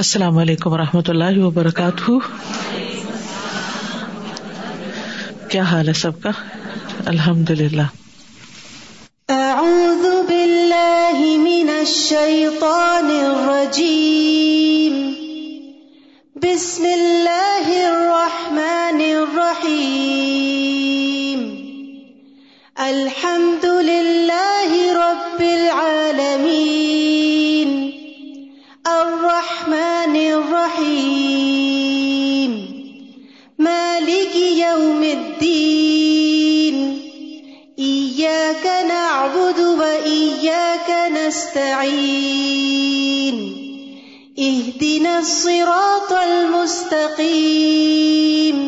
[0.00, 2.12] السلام علیکم و رحمۃ اللہ وبرکاتہ
[5.54, 6.30] کیا حال ہے سب کا
[7.12, 7.86] الحمد للہ
[9.34, 14.94] اعوذ باللہ من الشیطان الرجیم
[16.42, 19.84] بسم اللہ الرحمن الرحیم
[22.88, 24.52] الحمد للہ
[25.00, 26.59] رب العالمین
[45.20, 48.60] الصراط المستقيم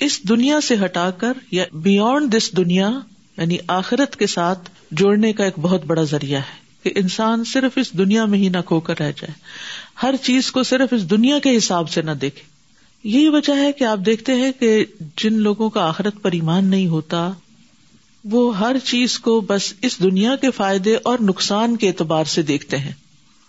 [0.10, 2.90] اس دنیا سے ہٹا کر یا بیونڈ دس دنیا
[3.38, 4.70] یعنی آخرت کے ساتھ
[5.02, 8.62] جوڑنے کا ایک بہت بڑا ذریعہ ہے کہ انسان صرف اس دنیا میں ہی نہ
[8.66, 9.34] کھو کر رہ جائے
[10.04, 12.48] ہر چیز کو صرف اس دنیا کے حساب سے نہ دیکھے
[13.04, 14.70] یہی وجہ ہے کہ آپ دیکھتے ہیں کہ
[15.22, 17.30] جن لوگوں کا آخرت پر ایمان نہیں ہوتا
[18.32, 22.78] وہ ہر چیز کو بس اس دنیا کے فائدے اور نقصان کے اعتبار سے دیکھتے
[22.78, 22.92] ہیں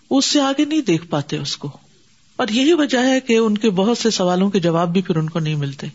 [0.09, 1.69] اس سے آگے نہیں دیکھ پاتے اس کو
[2.41, 5.29] اور یہی وجہ ہے کہ ان کے بہت سے سوالوں کے جواب بھی پھر ان
[5.29, 5.87] کو نہیں ملتے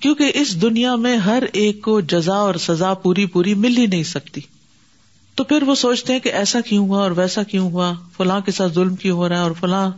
[0.00, 4.02] کیونکہ اس دنیا میں ہر ایک کو جزا اور سزا پوری پوری مل ہی نہیں
[4.04, 4.40] سکتی
[5.36, 8.52] تو پھر وہ سوچتے ہیں کہ ایسا کیوں ہوا اور ویسا کیوں ہوا فلاں کے
[8.52, 9.88] ساتھ ظلم کیوں ہو رہا ہے اور فلاں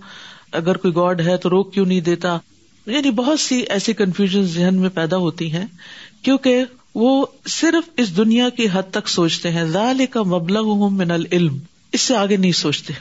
[0.62, 2.38] اگر کوئی گاڈ ہے تو روک کیوں نہیں دیتا
[2.94, 5.64] یعنی بہت سی ایسی کنفیوژن ذہن میں پیدا ہوتی ہیں
[6.24, 6.62] کیونکہ
[7.00, 7.10] وہ
[7.58, 11.58] صرف اس دنیا کی حد تک سوچتے ہیں ذال کا مبلغ ہوں من العلم
[11.92, 12.92] اس سے آگے نہیں سوچتے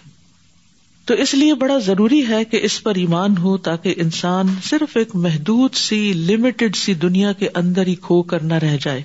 [1.07, 5.15] تو اس لیے بڑا ضروری ہے کہ اس پر ایمان ہو تاکہ انسان صرف ایک
[5.25, 5.99] محدود سی
[6.31, 9.01] لمیٹڈ سی دنیا کے اندر ہی کھو کر نہ رہ جائے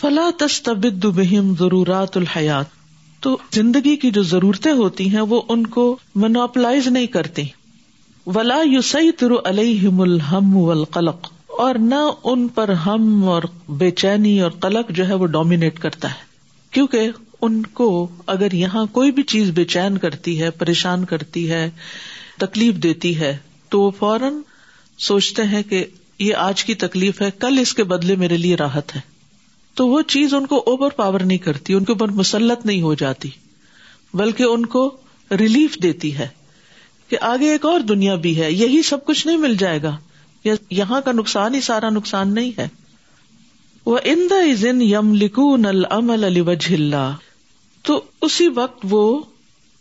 [0.00, 2.74] فلا تستبد بہم ضرورات الحیات
[3.22, 5.94] تو زندگی کی جو ضرورتیں ہوتی ہیں وہ ان کو
[6.24, 7.44] منوپلائز نہیں کرتی
[8.34, 10.72] ولا یوسر علیہم الحم و
[11.64, 11.98] اور نہ
[12.30, 13.42] ان پر ہم اور
[13.82, 16.24] بے چینی اور قلق جو ہے وہ ڈومینیٹ کرتا ہے
[16.74, 17.10] کیونکہ
[17.48, 17.86] ان کو
[18.34, 21.68] اگر یہاں کوئی بھی چیز بے چین کرتی ہے پریشان کرتی ہے
[22.38, 23.36] تکلیف دیتی ہے
[23.70, 24.40] تو وہ فوراً
[25.08, 25.84] سوچتے ہیں کہ
[26.18, 29.00] یہ آج کی تکلیف ہے کل اس کے بدلے میرے لیے راحت ہے
[29.80, 32.94] تو وہ چیز ان کو اوور پاور نہیں کرتی ان کے اوپر مسلط نہیں ہو
[33.04, 33.28] جاتی
[34.22, 34.88] بلکہ ان کو
[35.38, 36.26] ریلیف دیتی ہے
[37.10, 39.96] کہ آگے ایک اور دنیا بھی ہے یہی سب کچھ نہیں مل جائے گا
[40.70, 42.66] یہاں کا نقصان ہی سارا نقصان نہیں ہے
[43.86, 47.00] وہ ان داز ان علی وجہ
[47.88, 49.02] تو اسی وقت وہ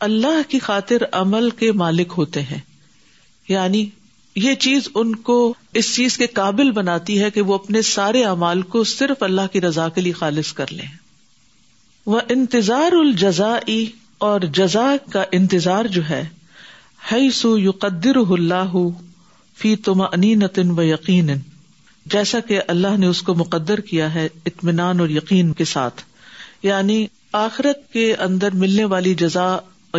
[0.07, 2.57] اللہ کی خاطر عمل کے مالک ہوتے ہیں
[3.50, 3.85] یعنی
[4.45, 5.38] یہ چیز ان کو
[5.81, 9.61] اس چیز کے قابل بناتی ہے کہ وہ اپنے سارے امال کو صرف اللہ کی
[9.67, 10.88] رضا کے لیے خالص کر لیں
[12.15, 13.55] وہ انتظار الجزا
[14.29, 16.23] اور جزا کا انتظار جو ہے
[17.11, 18.75] ہائی سو یو قدر اللہ
[19.57, 20.43] فی تم انین
[20.77, 21.29] و یقین
[22.11, 26.01] جیسا کہ اللہ نے اس کو مقدر کیا ہے اطمینان اور یقین کے ساتھ
[26.63, 27.05] یعنی
[27.41, 29.45] آخرت کے اندر ملنے والی جزا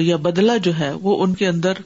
[0.00, 1.78] یا بدلہ جو ہے وہ ان کے اندر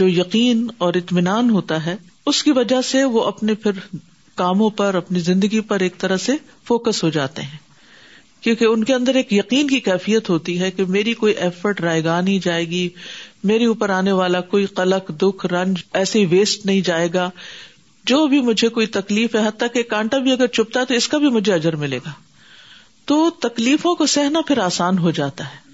[0.00, 1.96] جو یقین اور اطمینان ہوتا ہے
[2.32, 3.78] اس کی وجہ سے وہ اپنے پھر
[4.42, 6.32] کاموں پر اپنی زندگی پر ایک طرح سے
[6.68, 7.58] فوکس ہو جاتے ہیں
[8.44, 12.04] کیونکہ ان کے اندر ایک یقین کی کیفیت ہوتی ہے کہ میری کوئی ایفرٹ رائے
[12.04, 12.88] گاہ نہیں جائے گی
[13.48, 15.78] میرے اوپر آنے والا کوئی قلق دکھ رنج
[16.14, 17.28] ہی ویسٹ نہیں جائے گا
[18.06, 21.08] جو بھی مجھے کوئی تکلیف ہے حتیٰ کہ کانٹا بھی اگر چپتا ہے تو اس
[21.08, 22.10] کا بھی مجھے اجر ملے گا
[23.06, 25.68] تو تکلیفوں کو سہنا پھر آسان ہو جاتا ہے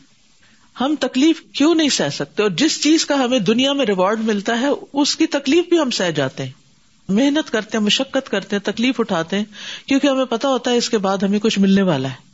[0.81, 4.61] ہم تکلیف کیوں نہیں سہ سکتے اور جس چیز کا ہمیں دنیا میں ریوارڈ ملتا
[4.61, 4.69] ہے
[5.03, 9.01] اس کی تکلیف بھی ہم سہ جاتے ہیں محنت کرتے ہیں مشقت کرتے ہیں تکلیف
[9.01, 9.45] اٹھاتے ہیں
[9.87, 12.25] کیونکہ ہمیں پتا ہوتا ہے اس کے بعد ہمیں کچھ ملنے والا ہے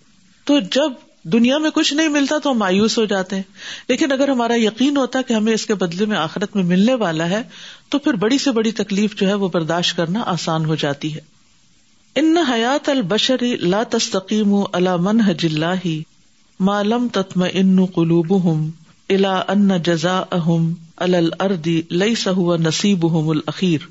[0.47, 0.93] تو جب
[1.31, 3.43] دنیا میں کچھ نہیں ملتا تو ہم مایوس ہو جاتے ہیں
[3.89, 6.95] لیکن اگر ہمارا یقین ہوتا ہے کہ ہمیں اس کے بدلے میں آخرت میں ملنے
[7.03, 7.43] والا ہے
[7.91, 11.21] تو پھر بڑی سے بڑی تکلیف جو ہے وہ برداشت کرنا آسان ہو جاتی ہے
[12.21, 14.55] ان حیات البشری لا تستقیم
[15.29, 15.87] حج اللہ
[16.71, 18.71] معلوم تتم ان قلوب ہم
[19.15, 20.73] الا ان جزا اہم
[21.07, 23.87] الردی لئی سہو نصیب ہوں الخیر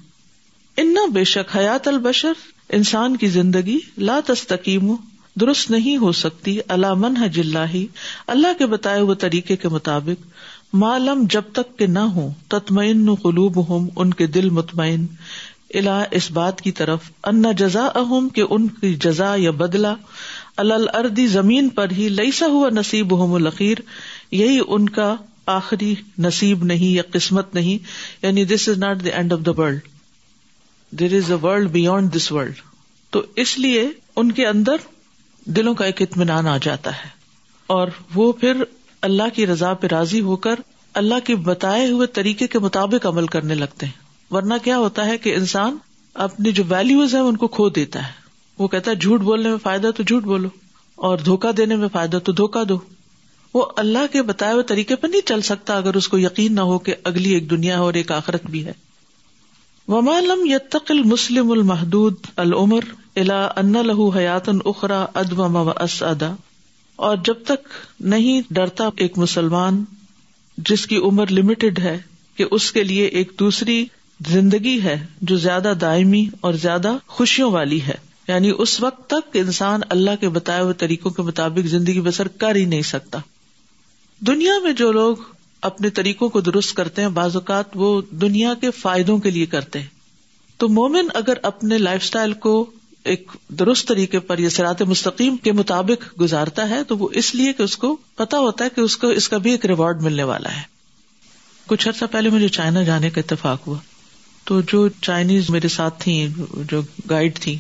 [0.82, 2.44] ان بے شک حیات البشر
[2.78, 3.78] انسان کی زندگی
[4.10, 4.94] لا تستقیم
[5.40, 7.76] درست نہیں ہو سکتی علام ہے اللہ
[8.34, 10.26] اللہ کے بتائے ہوئے طریقے کے مطابق
[10.82, 15.06] معلوم جب تک کہ نہ ہوں تتمین قلوب ہوں ان کے دل مطمئن
[15.80, 19.94] الا اس بات کی طرف انا جزا اہم کہ ان کی جزا یا بدلا
[20.64, 25.14] الردی زمین پر ہی لئیسا ہوا نصیب ہوم و یہی ان کا
[25.54, 25.94] آخری
[26.26, 27.88] نصیب نہیں یا قسمت نہیں
[28.26, 29.80] یعنی this is not the end of the world
[31.00, 32.60] there is a world beyond this world
[33.12, 34.86] تو اس لیے ان کے اندر
[35.58, 37.10] دلوں کا ایک اطمینان آ جاتا ہے
[37.76, 38.64] اور وہ پھر
[39.08, 40.60] اللہ کی رضا پہ راضی ہو کر
[41.02, 45.18] اللہ کے بتائے ہوئے طریقے کے مطابق عمل کرنے لگتے ہیں ورنہ کیا ہوتا ہے
[45.18, 45.78] کہ انسان
[46.26, 48.20] اپنی جو ویلوز ہے ان کو کھو دیتا ہے
[48.60, 50.48] وہ کہتا ہے جھوٹ بولنے میں فائدہ تو جھوٹ بولو
[51.10, 52.78] اور دھوکا دینے میں فائدہ تو دھوکا دو
[53.54, 56.62] وہ اللہ کے بتائے ہوئے طریقے پر نہیں چل سکتا اگر اس کو یقین نہ
[56.72, 58.74] ہو کہ اگلی ایک دنیا ہے اور ایک آخرت بھی ہے
[59.92, 60.18] وما
[60.48, 62.84] یتقل مسلم المحدود العمر
[63.20, 65.42] الا ان لہو حیات ان اخرا ادب
[65.84, 66.32] اسدا
[67.08, 67.68] اور جب تک
[68.14, 69.84] نہیں ڈرتا ایک مسلمان
[70.70, 71.98] جس کی عمر لمیٹڈ ہے
[72.38, 73.84] کہ اس کے لیے ایک دوسری
[74.30, 74.96] زندگی ہے
[75.30, 77.94] جو زیادہ دائمی اور زیادہ خوشیوں والی ہے
[78.28, 82.56] یعنی اس وقت تک انسان اللہ کے بتائے ہوئے طریقوں کے مطابق زندگی بسر کر
[82.56, 83.20] ہی نہیں سکتا
[84.28, 85.24] دنیا میں جو لوگ
[85.70, 89.80] اپنے طریقوں کو درست کرتے ہیں بعض اوقات وہ دنیا کے فائدوں کے لیے کرتے
[89.80, 89.88] ہیں
[90.60, 92.54] تو مومن اگر اپنے لائف اسٹائل کو
[93.10, 97.54] ایک درست طریقے پر یا سرات مستقیم کے مطابق گزارتا ہے تو وہ اس لیے
[97.54, 100.24] کہ اس کو پتا ہوتا ہے کہ اس کو اس کا بھی ایک ریوارڈ ملنے
[100.32, 100.62] والا ہے
[101.68, 103.78] کچھ عرصہ پہلے مجھے چائنا جانے کا اتفاق ہوا
[104.46, 106.08] تو جو چائنیز میرے ساتھ
[106.72, 107.58] جو گائیڈ تھی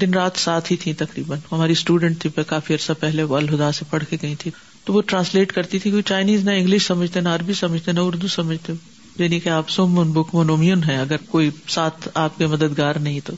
[0.00, 3.70] دن رات ساتھ ہی تھیں تقریباً ہماری اسٹوڈینٹ تھی پہ کافی عرصہ پہلے وہ الہدا
[3.76, 4.50] سے پڑھ کے گئی تھی
[4.84, 8.72] تو وہ ٹرانسلیٹ کرتی تھی چائنیز نہ انگلش سمجھتے نہ عربی سمجھتے نہ اردو سمجھتے
[9.18, 13.32] یعنی کہ آپ سم بک من ہے اگر کوئی ساتھ آپ کے مددگار نہیں تو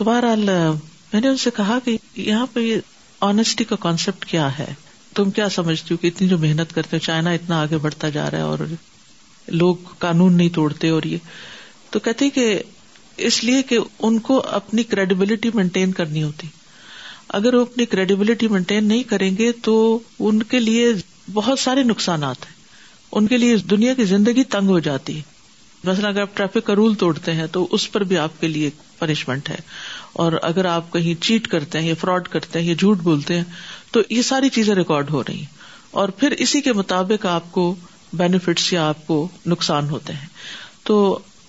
[0.00, 0.44] تو بہرحال
[1.12, 2.78] میں نے ان سے کہا کہ یہاں پہ یہ
[3.26, 4.66] آنےسٹی کا کانسپٹ کیا ہے
[5.14, 8.30] تم کیا سمجھتی ہو کہ اتنی جو محنت کرتے ہو چائنا اتنا آگے بڑھتا جا
[8.30, 8.58] رہا ہے اور
[9.48, 11.18] لوگ قانون نہیں توڑتے اور یہ
[11.90, 12.46] تو کہتے کہ
[13.30, 16.48] اس لیے کہ ان کو اپنی کریڈیبلٹی مینٹین کرنی ہوتی
[17.40, 19.76] اگر وہ اپنی کریڈیبلٹی مینٹین نہیں کریں گے تو
[20.28, 20.90] ان کے لیے
[21.32, 22.58] بہت سارے نقصانات ہیں
[23.18, 25.28] ان کے لیے دنیا کی زندگی تنگ ہو جاتی ہے
[25.84, 28.70] مثلا اگر آپ ٹریفک کا رول توڑتے ہیں تو اس پر بھی آپ کے لیے
[28.98, 29.56] پنشمنٹ ہے
[30.22, 33.44] اور اگر آپ کہیں چیٹ کرتے ہیں یا فراڈ کرتے ہیں یا جھوٹ بولتے ہیں
[33.92, 35.58] تو یہ ساری چیزیں ریکارڈ ہو رہی ہیں
[36.00, 37.74] اور پھر اسی کے مطابق آپ کو
[38.18, 40.26] بینیفٹس یا آپ کو نقصان ہوتے ہیں
[40.84, 40.98] تو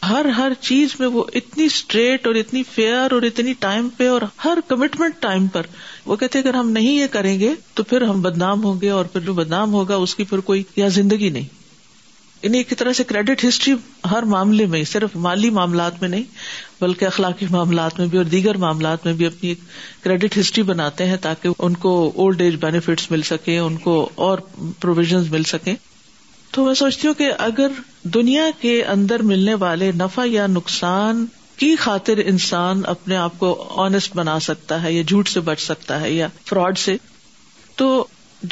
[0.09, 4.21] ہر ہر چیز میں وہ اتنی اسٹریٹ اور اتنی فیئر اور اتنی ٹائم پہ اور
[4.45, 5.65] ہر کمٹمنٹ ٹائم پر
[6.05, 9.05] وہ کہتے اگر ہم نہیں یہ کریں گے تو پھر ہم بدنام ہوں گے اور
[9.13, 11.59] پھر جو بدنام ہوگا اس کی پھر کوئی یا زندگی نہیں
[12.43, 13.73] یعنی ایک طرح سے کریڈٹ ہسٹری
[14.11, 16.23] ہر معاملے میں صرف مالی معاملات میں نہیں
[16.79, 19.53] بلکہ اخلاقی معاملات میں بھی اور دیگر معاملات میں بھی اپنی
[20.03, 23.93] کریڈٹ ہسٹری بناتے ہیں تاکہ ان کو اولڈ ایج بینیفٹس مل سکیں ان کو
[24.27, 24.37] اور
[24.81, 25.73] پروویژنز مل سکیں
[26.51, 27.71] تو میں سوچتی ہوں کہ اگر
[28.13, 31.25] دنیا کے اندر ملنے والے نفع یا نقصان
[31.57, 35.99] کی خاطر انسان اپنے آپ کو آنےسٹ بنا سکتا ہے یا جھوٹ سے بچ سکتا
[36.01, 36.95] ہے یا فراڈ سے
[37.75, 37.89] تو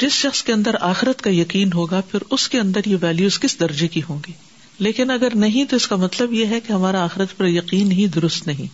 [0.00, 3.58] جس شخص کے اندر آخرت کا یقین ہوگا پھر اس کے اندر یہ ویلوز کس
[3.60, 4.32] درجے کی ہوں گی
[4.86, 8.06] لیکن اگر نہیں تو اس کا مطلب یہ ہے کہ ہمارا آخرت پر یقین ہی
[8.14, 8.66] درست نہیں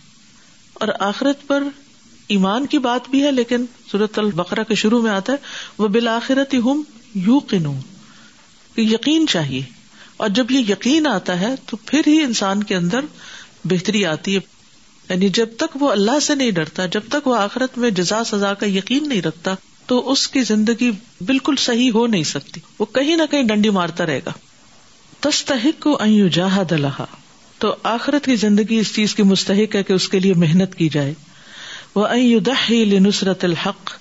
[0.81, 1.63] اور آخرت پر
[2.35, 5.37] ایمان کی بات بھی ہے لیکن صورت البقرا کے شروع میں آتا ہے
[5.77, 6.81] وہ بالآخرت ہم
[7.27, 7.73] یو کنو
[8.81, 9.61] یقین چاہیے
[10.25, 13.05] اور جب یہ یقین آتا ہے تو پھر ہی انسان کے اندر
[13.71, 14.39] بہتری آتی ہے
[15.09, 18.53] یعنی جب تک وہ اللہ سے نہیں ڈرتا جب تک وہ آخرت میں جزا سزا
[18.59, 19.53] کا یقین نہیں رکھتا
[19.87, 20.89] تو اس کی زندگی
[21.25, 24.31] بالکل صحیح ہو نہیں سکتی وہ کہیں نہ کہیں ڈنڈی مارتا رہے گا
[25.27, 27.03] تستحق کو اینو جاہدا
[27.59, 30.87] تو آخرت کی زندگی اس چیز کی مستحق ہے کہ اس کے لیے محنت کی
[30.95, 31.13] جائے
[31.95, 33.91] وہ ائین دہل نصرت الحق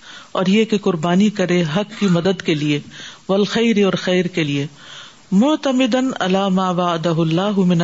[0.40, 2.78] اور یہ کہ قربانی کرے حق کی مدد کے لیے
[3.28, 4.66] والخیر اور خیر کے لیے
[5.34, 6.80] علامہ علام
[7.20, 7.82] اللہ من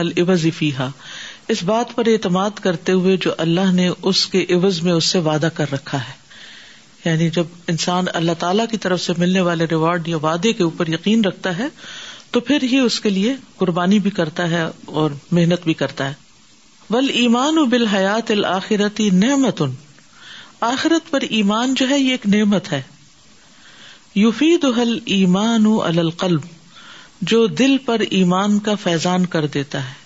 [0.59, 0.89] فیحا
[1.55, 5.19] اس بات پر اعتماد کرتے ہوئے جو اللہ نے اس کے عوض میں اس سے
[5.31, 6.21] وعدہ کر رکھا ہے
[7.05, 10.89] یعنی جب انسان اللہ تعالی کی طرف سے ملنے والے ریوارڈ یا وعدے کے اوپر
[10.89, 11.67] یقین رکھتا ہے
[12.35, 14.63] تو پھر ہی اس کے لیے قربانی بھی کرتا ہے
[15.01, 16.15] اور محنت بھی کرتا ہے
[16.95, 17.59] ول ایمان
[18.33, 19.63] الآخرتی نعمت
[20.73, 22.81] آخرت پر ایمان جو ہے یہ ایک نعمت ہے
[24.23, 25.67] یوفی دل ایمان
[25.97, 26.43] القلب
[27.33, 30.01] جو دل پر ایمان کا فیضان کر دیتا ہے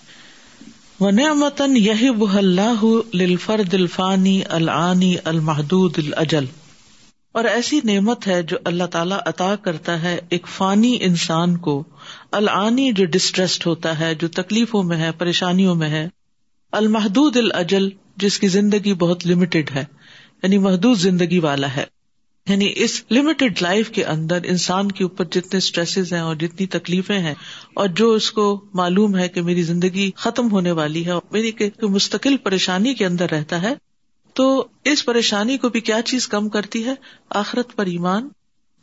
[1.00, 6.44] وہ نعمتن یہ بلفر دل فانی العنی المحدود الجل
[7.38, 11.72] اور ایسی نعمت ہے جو اللہ تعالیٰ عطا کرتا ہے ایک فانی انسان کو
[12.38, 16.06] العنی جو ڈسٹریسڈ ہوتا ہے جو تکلیفوں میں ہے پریشانیوں میں ہے
[16.80, 17.88] المحدود الاجل
[18.24, 19.84] جس کی زندگی بہت لمیٹڈ ہے
[20.42, 21.84] یعنی محدود زندگی والا ہے
[22.48, 27.18] یعنی اس لمیٹڈ لائف کے اندر انسان کے اوپر جتنے اسٹریسز ہیں اور جتنی تکلیفیں
[27.28, 27.34] ہیں
[27.82, 28.46] اور جو اس کو
[28.82, 31.52] معلوم ہے کہ میری زندگی ختم ہونے والی ہے اور میری
[31.98, 33.74] مستقل پریشانی کے اندر رہتا ہے
[34.36, 34.44] تو
[34.90, 36.94] اس پریشانی کو بھی کیا چیز کم کرتی ہے
[37.42, 38.28] آخرت پر ایمان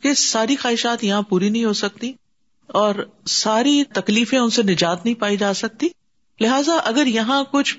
[0.02, 2.10] کے ساری خواہشات یہاں پوری نہیں ہو سکتی
[2.80, 2.94] اور
[3.34, 5.88] ساری تکلیفیں ان سے نجات نہیں پائی جا سکتی
[6.40, 7.76] لہذا اگر یہاں کچھ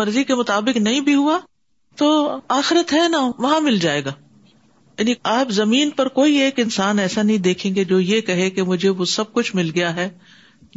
[0.00, 1.38] مرضی کے مطابق نہیں بھی ہوا
[2.02, 2.08] تو
[2.58, 4.12] آخرت ہے نا وہاں مل جائے گا
[4.98, 8.62] یعنی آپ زمین پر کوئی ایک انسان ایسا نہیں دیکھیں گے جو یہ کہے کہ
[8.72, 10.08] مجھے وہ سب کچھ مل گیا ہے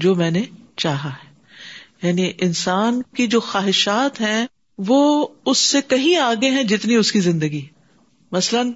[0.06, 0.44] جو میں نے
[0.84, 4.46] چاہا ہے یعنی انسان کی جو خواہشات ہیں
[4.88, 7.62] وہ اس سے کہیں آگے ہیں جتنی اس کی زندگی
[8.32, 8.72] مثلاً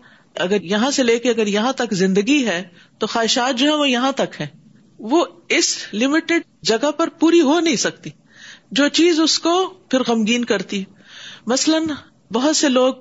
[0.46, 2.62] اگر یہاں سے لے کے اگر یہاں تک زندگی ہے
[3.00, 4.48] تو خواہشات جو ہے وہ یہاں تک ہے
[5.12, 5.26] وہ
[5.58, 8.10] اس لمیٹڈ جگہ پر پوری ہو نہیں سکتی
[8.80, 9.56] جو چیز اس کو
[9.90, 10.84] پھر غمگین کرتی
[11.48, 11.86] مثلاً
[12.34, 12.94] بہت سے لوگ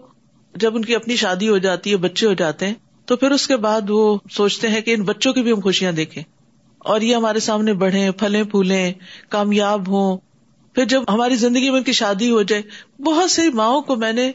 [0.61, 2.75] جب ان کی اپنی شادی ہو جاتی ہے بچے ہو جاتے ہیں
[3.07, 5.93] تو پھر اس کے بعد وہ سوچتے ہیں کہ ان بچوں کی بھی ہم خوشیاں
[5.99, 6.23] دیکھیں
[6.93, 8.93] اور یہ ہمارے سامنے بڑھے پھلیں پھولیں
[9.29, 10.17] کامیاب ہوں
[10.79, 12.63] پھر جب ہماری زندگی میں ان کی شادی ہو جائے
[13.05, 14.31] بہت سی ماؤں کو میں نے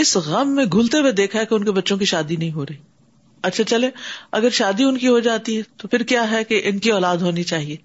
[0.00, 2.64] اس غم میں گھلتے ہوئے دیکھا ہے کہ ان کے بچوں کی شادی نہیں ہو
[2.68, 2.76] رہی
[3.48, 3.88] اچھا چلے
[4.38, 7.22] اگر شادی ان کی ہو جاتی ہے تو پھر کیا ہے کہ ان کی اولاد
[7.28, 7.76] ہونی چاہیے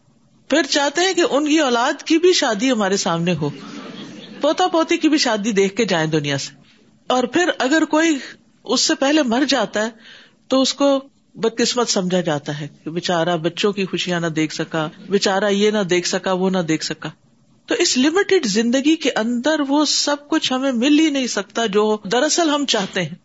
[0.49, 3.49] پھر چاہتے ہیں کہ ان کی اولاد کی بھی شادی ہمارے سامنے ہو
[4.41, 6.53] پوتا پوتی کی بھی شادی دیکھ کے جائیں دنیا سے
[7.13, 8.17] اور پھر اگر کوئی
[8.63, 9.89] اس سے پہلے مر جاتا ہے
[10.49, 10.89] تو اس کو
[11.43, 15.71] بد قسمت سمجھا جاتا ہے کہ بےچارا بچوں کی خوشیاں نہ دیکھ سکا بےچارا یہ
[15.79, 17.09] نہ دیکھ سکا وہ نہ دیکھ سکا
[17.67, 21.81] تو اس لمیٹڈ زندگی کے اندر وہ سب کچھ ہمیں مل ہی نہیں سکتا جو
[22.11, 23.15] دراصل ہم چاہتے ہیں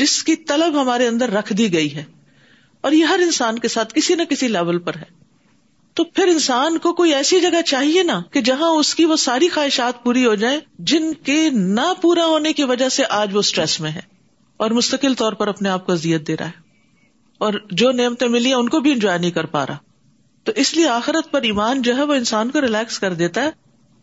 [0.00, 2.04] جس کی طلب ہمارے اندر رکھ دی گئی ہے
[2.88, 5.08] اور یہ ہر انسان کے ساتھ کسی نہ کسی لیول پر ہے
[5.98, 9.48] تو پھر انسان کو کوئی ایسی جگہ چاہیے نا کہ جہاں اس کی وہ ساری
[9.54, 10.58] خواہشات پوری ہو جائیں
[10.92, 14.00] جن کے نہ پورا ہونے کی وجہ سے آج وہ اسٹریس میں ہے
[14.64, 16.68] اور مستقل طور پر اپنے آپ کو اذیت دے رہا ہے
[17.46, 19.88] اور جو نعمتیں ملی ہیں ان کو بھی انجوائے نہیں کر پا رہا
[20.44, 23.50] تو اس لیے آخرت پر ایمان جو ہے وہ انسان کو ریلیکس کر دیتا ہے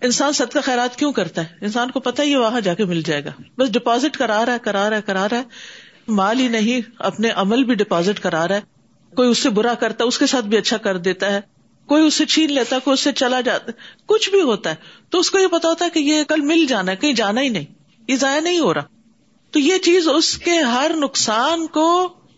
[0.07, 3.01] انسان سد کا خیرات کیوں کرتا ہے انسان کو پتا یہ وہاں جا کے مل
[3.05, 6.47] جائے گا بس ڈپازٹ کرا رہا ہے کرا رہا ہے کرا رہا ہے مال ہی
[6.47, 10.17] نہیں اپنے عمل بھی ڈپازٹ کرا رہا ہے کوئی اس سے برا کرتا ہے اس
[10.19, 11.39] کے ساتھ بھی اچھا کر دیتا ہے
[11.91, 13.71] کوئی اس سے چھین لیتا ہے کوئی اس سے چلا جاتا
[14.13, 14.75] کچھ بھی ہوتا ہے
[15.11, 17.41] تو اس کو یہ پتا ہوتا ہے کہ یہ کل مل جانا ہے کہیں جانا
[17.41, 17.65] ہی نہیں
[18.07, 18.85] یہ ضائع نہیں ہو رہا
[19.51, 21.87] تو یہ چیز اس کے ہر نقصان کو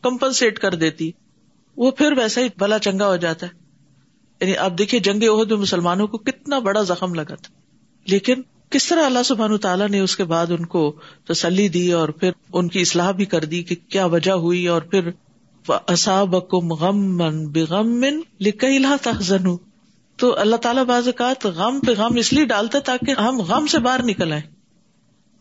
[0.03, 1.11] کمپنسیٹ کر دیتی
[1.85, 3.57] وہ پھر ویسا ہی بلا چنگا ہو جاتا ہے
[4.41, 7.53] یعنی آپ دیکھیے جنگ عہد میں مسلمانوں کو کتنا بڑا زخم لگا تھا
[8.11, 8.41] لیکن
[8.73, 10.83] کس طرح اللہ سبحان تعالیٰ نے اس کے بعد ان کو
[11.27, 14.81] تسلی دی اور پھر ان کی اصلاح بھی کر دی کہ کیا وجہ ہوئی اور
[14.91, 15.09] پھر
[20.21, 23.79] تو اللہ تعالیٰ بعض اوقات غم پہ غم اس لیے ڈالتا تاکہ ہم غم سے
[23.83, 24.41] باہر نکل آئے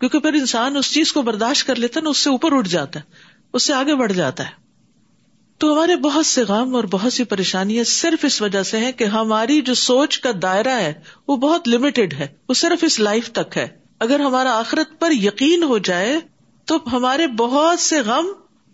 [0.00, 3.00] کیونکہ پھر انسان اس چیز کو برداشت کر لیتا نا اس سے اوپر اٹھ جاتا
[3.00, 3.16] ہے
[3.56, 4.67] اس سے آگے بڑھ جاتا ہے
[5.60, 9.04] تو ہمارے بہت سے غم اور بہت سی پریشانیاں صرف اس وجہ سے ہیں کہ
[9.14, 10.92] ہماری جو سوچ کا دائرہ ہے
[11.28, 13.66] وہ بہت لمیٹڈ ہے وہ صرف اس لائف تک ہے
[14.06, 16.14] اگر ہمارا آخرت پر یقین ہو جائے
[16.70, 18.26] تو ہمارے بہت سے غم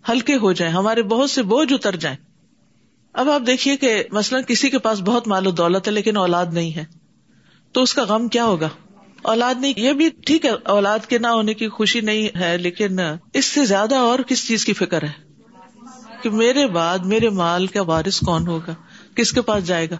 [0.09, 2.17] ہلکے ہو جائیں ہمارے بہت سے بوجھ اتر جائیں
[3.23, 6.53] اب آپ دیکھیے کہ مثلاً کسی کے پاس بہت مال و دولت ہے لیکن اولاد
[6.53, 6.83] نہیں ہے
[7.73, 8.69] تو اس کا غم کیا ہوگا
[9.33, 12.99] اولاد نہیں یہ بھی ٹھیک ہے اولاد کے نہ ہونے کی خوشی نہیں ہے لیکن
[13.41, 15.24] اس سے زیادہ اور کس چیز کی فکر ہے
[16.25, 18.73] کہ میرے بعد میرے مال کا وارث کون ہوگا
[19.15, 19.95] کس کے پاس جائے گا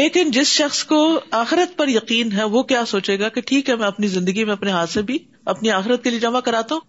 [0.00, 0.98] لیکن جس شخص کو
[1.38, 4.52] آخرت پر یقین ہے وہ کیا سوچے گا کہ ٹھیک ہے میں اپنی زندگی میں
[4.52, 5.18] اپنے ہاتھ سے بھی
[5.54, 6.80] اپنی آخرت کے لیے جمع کراتا ہوں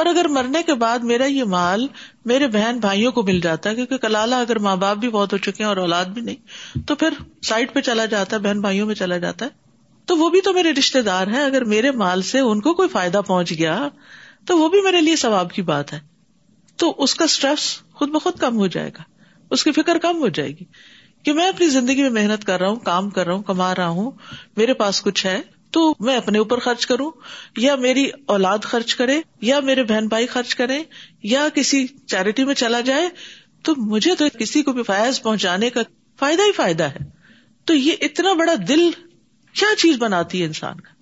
[0.00, 1.86] اور اگر مرنے کے بعد میرا یہ مال
[2.32, 5.38] میرے بہن بھائیوں کو مل جاتا ہے کیونکہ کلالہ اگر ماں باپ بھی بہت ہو
[5.50, 7.14] چکے ہیں اور اولاد بھی نہیں تو پھر
[7.48, 9.50] سائڈ پہ چلا جاتا ہے بہن بھائیوں میں چلا جاتا ہے
[10.10, 12.88] تو وہ بھی تو میرے رشتے دار ہیں اگر میرے مال سے ان کو کوئی
[12.98, 13.78] فائدہ پہنچ گیا
[14.50, 15.98] تو وہ بھی میرے لیے ثواب کی بات ہے
[16.80, 17.68] تو اس کا اسٹریس
[18.00, 19.02] خود بخود کم ہو جائے گا
[19.54, 20.64] اس کی فکر کم ہو جائے گی
[21.24, 23.88] کہ میں اپنی زندگی میں محنت کر رہا ہوں کام کر رہا ہوں کما رہا
[23.98, 24.10] ہوں
[24.56, 25.40] میرے پاس کچھ ہے
[25.76, 27.10] تو میں اپنے اوپر خرچ کروں
[27.64, 30.82] یا میری اولاد خرچ کرے یا میرے بہن بھائی خرچ کرے
[31.32, 33.08] یا کسی چیریٹی میں چلا جائے
[33.68, 35.80] تو مجھے تو کسی کو بھی فائز پہنچانے کا
[36.20, 37.04] فائدہ ہی فائدہ ہے
[37.66, 38.88] تو یہ اتنا بڑا دل
[39.58, 40.94] کیا چیز بناتی ہے انسان کا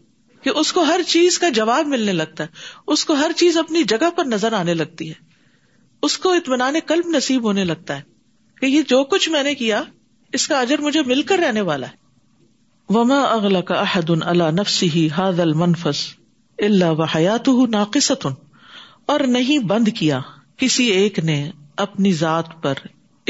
[0.42, 3.82] کہ اس کو ہر چیز کا جواب ملنے لگتا ہے اس کو ہر چیز اپنی
[3.94, 5.26] جگہ پر نظر آنے لگتی ہے
[6.06, 8.02] اس کو اطمینان کلب نصیب ہونے لگتا ہے
[8.60, 9.82] کہ یہ جو کچھ میں نے کیا
[10.38, 14.48] اس کا اجر مجھے مل کر رہنے والا ہے وما اگلا
[14.94, 16.04] ہی حاضل المنفس
[16.68, 18.26] اللہ و حیات ناقصت
[19.12, 20.20] اور نہیں بند کیا
[20.58, 21.36] کسی ایک نے
[21.86, 22.74] اپنی ذات پر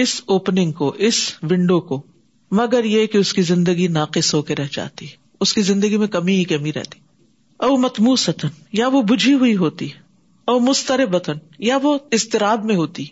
[0.04, 1.16] اس اوپننگ کو اس
[1.50, 2.02] ونڈو کو
[2.60, 5.06] مگر یہ کہ اس کی زندگی ناقص ہو کے رہ جاتی
[5.46, 7.00] اس کی زندگی میں کمی ہی کمی رہتی
[7.64, 8.28] او وہ متموس
[8.82, 9.88] یا وہ بجھی ہوئی ہوتی
[10.50, 13.02] اور مستر بطن یا وہ استراب میں ہوتی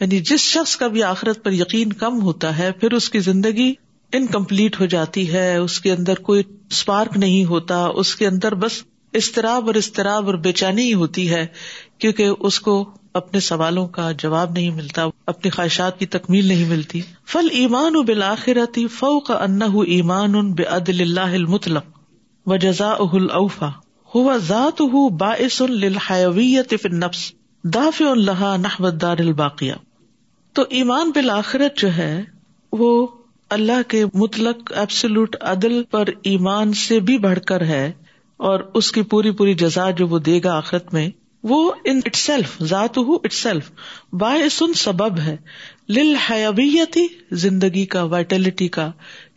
[0.00, 3.72] یعنی جس شخص کا بھی آخرت پر یقین کم ہوتا ہے پھر اس کی زندگی
[4.18, 8.82] انکمپلیٹ ہو جاتی ہے اس کے اندر کوئی اسپارک نہیں ہوتا اس کے اندر بس
[9.20, 11.44] استراب اور استراب اور بے چینی ہی ہوتی ہے
[12.06, 12.76] کیونکہ اس کو
[13.20, 17.00] اپنے سوالوں کا جواب نہیں ملتا اپنی خواہشات کی تکمیل نہیں ملتی
[17.32, 19.38] فل ایمان و بلاخراتی فو کا
[20.10, 23.68] ان بے عدل اللہ المطلق و جزا اہل اوفا
[24.14, 25.08] ہوا ذات ہو
[25.68, 27.30] لویت فر نفس
[27.74, 28.00] دار
[29.20, 29.72] الباقیہ
[30.54, 32.12] تو ایمان بالآخرت جو ہے
[32.78, 32.88] وہ
[33.56, 34.72] اللہ کے مطلق
[35.52, 37.86] عدل پر ایمان سے بھی بڑھ کر ہے
[38.50, 41.08] اور اس کی پوری پوری جزا جو وہ دے گا آخرت میں
[41.50, 41.58] وہ
[41.94, 43.70] اٹ سیلف ذات ہو اٹ سیلف
[44.24, 45.36] باس سبب ہے
[45.96, 47.06] لل حیاویتی
[47.46, 48.90] زندگی کا وائٹلٹی کا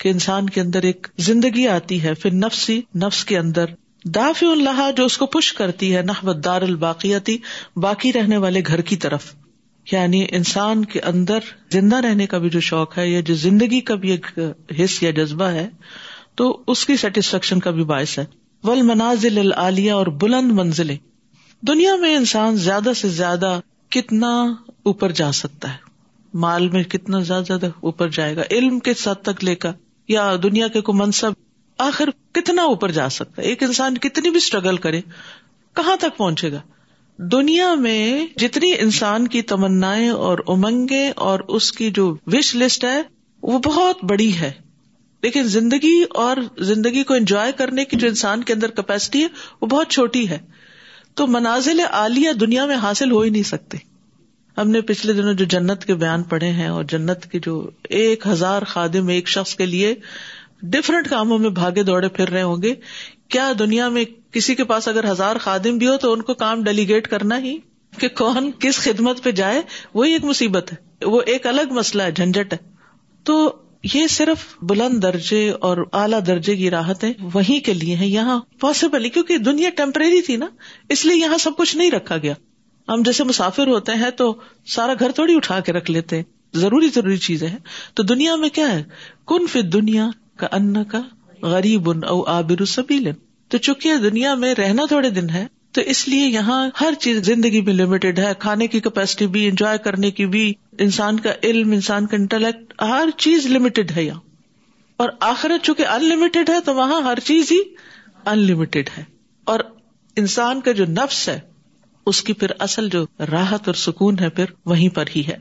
[0.03, 3.69] کہ انسان کے اندر ایک زندگی آتی ہے پھر نفسی نفس کے اندر
[4.15, 6.01] داف اللہ جو اس کو پش کرتی ہے
[6.43, 7.37] دار الباقیتی
[7.81, 9.33] باقی رہنے والے گھر کی طرف
[9.91, 13.95] یعنی انسان کے اندر زندہ رہنے کا بھی جو شوق ہے یا جو زندگی کا
[14.03, 14.25] بھی ایک
[14.83, 15.67] حص یا جذبہ ہے
[16.37, 18.25] تو اس کی سیٹسفیکشن کا بھی باعث ہے
[18.67, 20.95] ول منازل العالیہ اور بلند منزلیں
[21.67, 23.59] دنیا میں انسان زیادہ سے زیادہ
[23.95, 24.31] کتنا
[24.91, 25.83] اوپر جا سکتا ہے
[26.45, 29.71] مال میں کتنا زیادہ زیادہ اوپر جائے گا علم کے ساتھ تک لے کر
[30.07, 31.33] یا دنیا کے کو منصب
[31.83, 35.01] آخر کتنا اوپر جا سکتا ہے ایک انسان کتنی بھی اسٹرگل کرے
[35.75, 36.59] کہاں تک پہنچے گا
[37.31, 39.93] دنیا میں جتنی انسان کی تمنا
[40.27, 43.01] اور امنگیں اور اس کی جو وش لسٹ ہے
[43.51, 44.51] وہ بہت بڑی ہے
[45.23, 46.37] لیکن زندگی اور
[46.71, 49.27] زندگی کو انجوائے کرنے کی جو انسان کے اندر کیپیسٹی ہے
[49.61, 50.37] وہ بہت چھوٹی ہے
[51.19, 53.77] تو منازل عالیہ دنیا میں حاصل ہو ہی نہیں سکتے
[54.57, 57.55] ہم نے پچھلے دنوں جو جنت کے بیان پڑھے ہیں اور جنت کے جو
[58.01, 59.93] ایک ہزار خادم ایک شخص کے لیے
[60.71, 62.73] ڈفرنٹ کاموں میں بھاگے دوڑے پھر رہے ہوں گے
[63.33, 66.63] کیا دنیا میں کسی کے پاس اگر ہزار خادم بھی ہو تو ان کو کام
[66.63, 67.57] ڈیلیگیٹ کرنا ہی
[67.99, 69.61] کہ کون کس خدمت پہ جائے
[69.93, 72.57] وہی ایک مصیبت ہے وہ ایک الگ مسئلہ ہے جھنجٹ ہے
[73.29, 73.35] تو
[73.93, 79.03] یہ صرف بلند درجے اور اعلی درجے کی راحتیں وہیں کے لیے ہیں یہاں پاسبل
[79.05, 80.47] ہے کیونکہ دنیا ٹیمپریری تھی نا
[80.95, 82.33] اس لیے یہاں سب کچھ نہیں رکھا گیا
[82.89, 84.33] ہم جیسے مسافر ہوتے ہیں تو
[84.75, 86.21] سارا گھر تھوڑی اٹھا کے رکھ لیتے
[86.63, 87.57] ضروری ضروری چیزیں ہیں
[87.93, 88.83] تو دنیا میں کیا ہے
[89.29, 90.09] کن فی دنیا
[90.43, 91.01] ان کا
[91.47, 93.09] غریب ان او آبر سبیل
[93.49, 97.61] تو چونکہ دنیا میں رہنا تھوڑے دن ہے تو اس لیے یہاں ہر چیز زندگی
[97.65, 100.51] میں لمیٹڈ ہے کھانے کی کیپیسٹی بھی انجوائے کرنے کی بھی
[100.85, 104.19] انسان کا علم انسان کا انٹلیکٹ ہر چیز لمیٹڈ ہے یہاں
[105.03, 107.57] اور آخرت چونکہ ان لمیٹڈ ہے تو وہاں ہر چیز ہی
[108.31, 109.03] ان لمیٹڈ ہے
[109.53, 109.59] اور
[110.21, 111.39] انسان کا جو نفس ہے
[112.11, 115.37] اس کی پھر اصل جو راحت اور سکون ہے پھر وہیں پر ہی ہے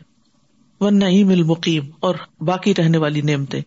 [0.80, 2.14] وہ نہیں مل مقیم اور
[2.46, 3.60] باقی رہنے والی نعمتیں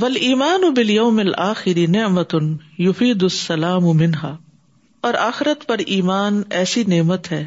[0.00, 2.46] ول ایمان بل یوم الآخری نعمت ان
[2.82, 4.28] یفید السلام امنہا
[5.08, 7.42] اور آخرت پر ایمان ایسی نعمت ہے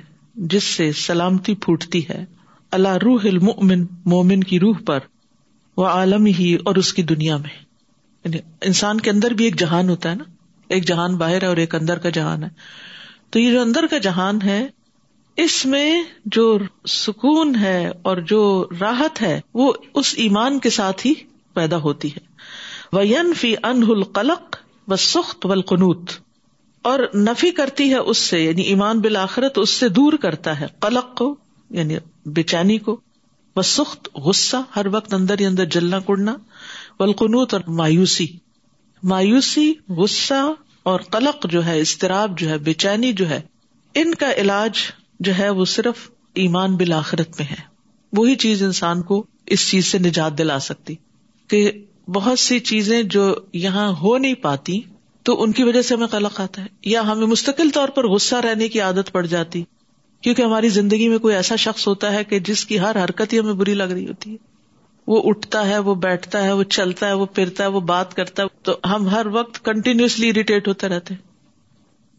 [0.53, 2.23] جس سے سلامتی پھوٹتی ہے
[2.77, 4.99] اللہ روح المن مومن کی روح پر
[5.77, 7.53] وہ عالم ہی اور اس کی دنیا میں
[8.25, 8.39] یعنی
[8.71, 10.23] انسان کے اندر بھی ایک جہان ہوتا ہے نا
[10.77, 12.49] ایک جہان باہر ہے اور ایک اندر کا جہان ہے
[13.31, 14.65] تو یہ جو اندر کا جہان ہے
[15.45, 15.89] اس میں
[16.37, 16.57] جو
[16.99, 17.77] سکون ہے
[18.09, 18.43] اور جو
[18.81, 21.13] راحت ہے وہ اس ایمان کے ساتھ ہی
[21.55, 22.23] پیدا ہوتی ہے
[22.91, 24.55] فی انہ قلق
[24.91, 26.11] و سخت وقنوت
[26.89, 31.15] اور نفی کرتی ہے اس سے یعنی ایمان بالآخرت اس سے دور کرتا ہے قلق
[31.17, 31.33] کو
[31.77, 31.97] یعنی
[32.35, 32.99] بے چینی کو
[33.55, 36.35] وہ سخت غصہ ہر وقت اندر ہی اندر جلنا کڑنا
[36.99, 38.25] ولقنوت اور مایوسی
[39.11, 40.39] مایوسی غصہ
[40.91, 43.41] اور قلق جو ہے اضطراب جو ہے بے چینی جو ہے
[44.01, 44.79] ان کا علاج
[45.27, 46.09] جو ہے وہ صرف
[46.43, 47.55] ایمان بالآخرت میں ہے
[48.17, 49.23] وہی چیز انسان کو
[49.55, 50.95] اس چیز سے نجات دلا سکتی
[51.49, 51.69] کہ
[52.13, 54.79] بہت سی چیزیں جو یہاں ہو نہیں پاتی
[55.25, 58.35] تو ان کی وجہ سے ہمیں قلق آتا ہے یا ہمیں مستقل طور پر غصہ
[58.45, 59.63] رہنے کی عادت پڑ جاتی
[60.23, 63.39] کیونکہ ہماری زندگی میں کوئی ایسا شخص ہوتا ہے کہ جس کی ہر حرکت ہی
[63.39, 64.37] ہمیں بری لگ رہی ہوتی ہے
[65.07, 68.43] وہ اٹھتا ہے وہ بیٹھتا ہے وہ چلتا ہے وہ پھرتا ہے وہ بات کرتا
[68.43, 71.21] ہے تو ہم ہر وقت کنٹینیوسلی اریٹیٹ ہوتے رہتے ہیں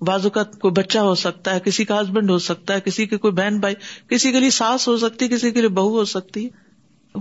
[0.06, 3.16] بازو کا کوئی بچہ ہو سکتا ہے کسی کا ہسبینڈ ہو سکتا ہے کسی کی
[3.18, 3.74] کوئی بہن بھائی
[4.10, 6.64] کسی کے لیے ساس ہو سکتی کسی کے لیے بہو ہو سکتی ہے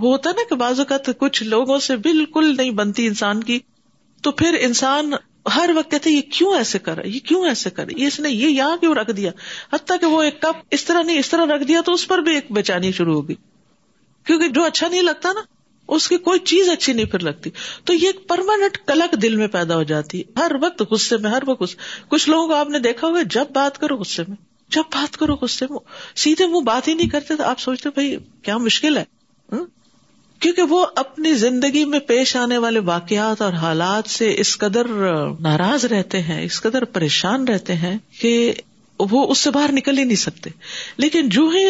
[0.02, 3.60] ہوتا نا کہ بعض اوقات کچھ لوگوں سے بالکل نہیں بنتی انسان کی
[4.24, 5.12] تو پھر انسان
[5.56, 8.78] ہر وقت کہتے یہ کیوں ایسے کر یہ کیوں ایسے کر یہ اس نے یہاں
[8.78, 9.32] کیوں رکھ دیا
[9.74, 12.20] حتیٰ کہ وہ ایک کپ اس طرح نہیں اس طرح رکھ دیا تو اس پر
[12.28, 13.36] بھی ایک بچانی شروع ہوگی
[14.28, 15.42] کیونکہ جو اچھا نہیں لگتا نا
[15.96, 17.50] اس کی کوئی چیز اچھی نہیں پھر لگتی
[17.86, 21.32] تو یہ ایک پرماننٹ کلک دل میں پیدا ہو جاتی ہے ہر وقت غصے میں
[21.32, 21.76] ہر وقت غصے
[22.12, 24.36] کچھ لوگوں کو آپ نے دیکھا ہوگا جب بات کرو غصے میں
[24.76, 25.80] جب بات کرو غصے میں
[26.24, 29.04] سیدھے منہ بات ہی نہیں کرتے تو آپ سوچتے بھائی کیا مشکل ہے
[30.46, 34.88] کیونکہ وہ اپنی زندگی میں پیش آنے والے واقعات اور حالات سے اس قدر
[35.42, 38.32] ناراض رہتے ہیں اس قدر پریشان رہتے ہیں کہ
[39.12, 40.50] وہ اس سے باہر نکل ہی نہیں سکتے
[41.06, 41.64] لیکن جو ہی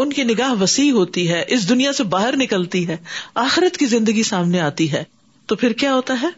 [0.00, 2.96] ان کی نگاہ وسیع ہوتی ہے اس دنیا سے باہر نکلتی ہے
[3.44, 5.04] آخرت کی زندگی سامنے آتی ہے
[5.52, 6.28] تو پھر کیا ہوتا ہے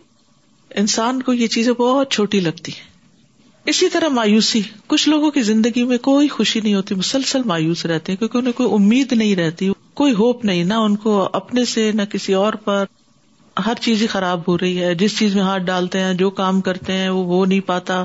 [0.82, 2.86] انسان کو یہ چیزیں بہت چھوٹی لگتی ہیں
[3.70, 8.12] اسی طرح مایوسی کچھ لوگوں کی زندگی میں کوئی خوشی نہیں ہوتی مسلسل مایوس رہتے
[8.12, 11.90] ہیں کیونکہ انہیں کوئی امید نہیں رہتی کوئی ہوپ نہیں نہ ان کو اپنے سے
[11.98, 12.84] نہ کسی اور پر
[13.66, 16.60] ہر چیز ہی خراب ہو رہی ہے جس چیز میں ہاتھ ڈالتے ہیں جو کام
[16.68, 18.04] کرتے ہیں وہ ہو نہیں پاتا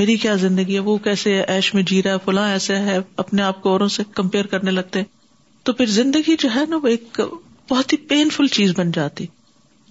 [0.00, 3.42] میری کیا زندگی ہے وہ کیسے ایش میں جی رہا ہے فلاں ایسے ہے اپنے
[3.42, 5.06] آپ کو اوروں سے کمپیئر کرنے لگتے ہیں
[5.68, 7.20] تو پھر زندگی جو ہے نا وہ ایک
[7.70, 9.26] بہت ہی پین فل چیز بن جاتی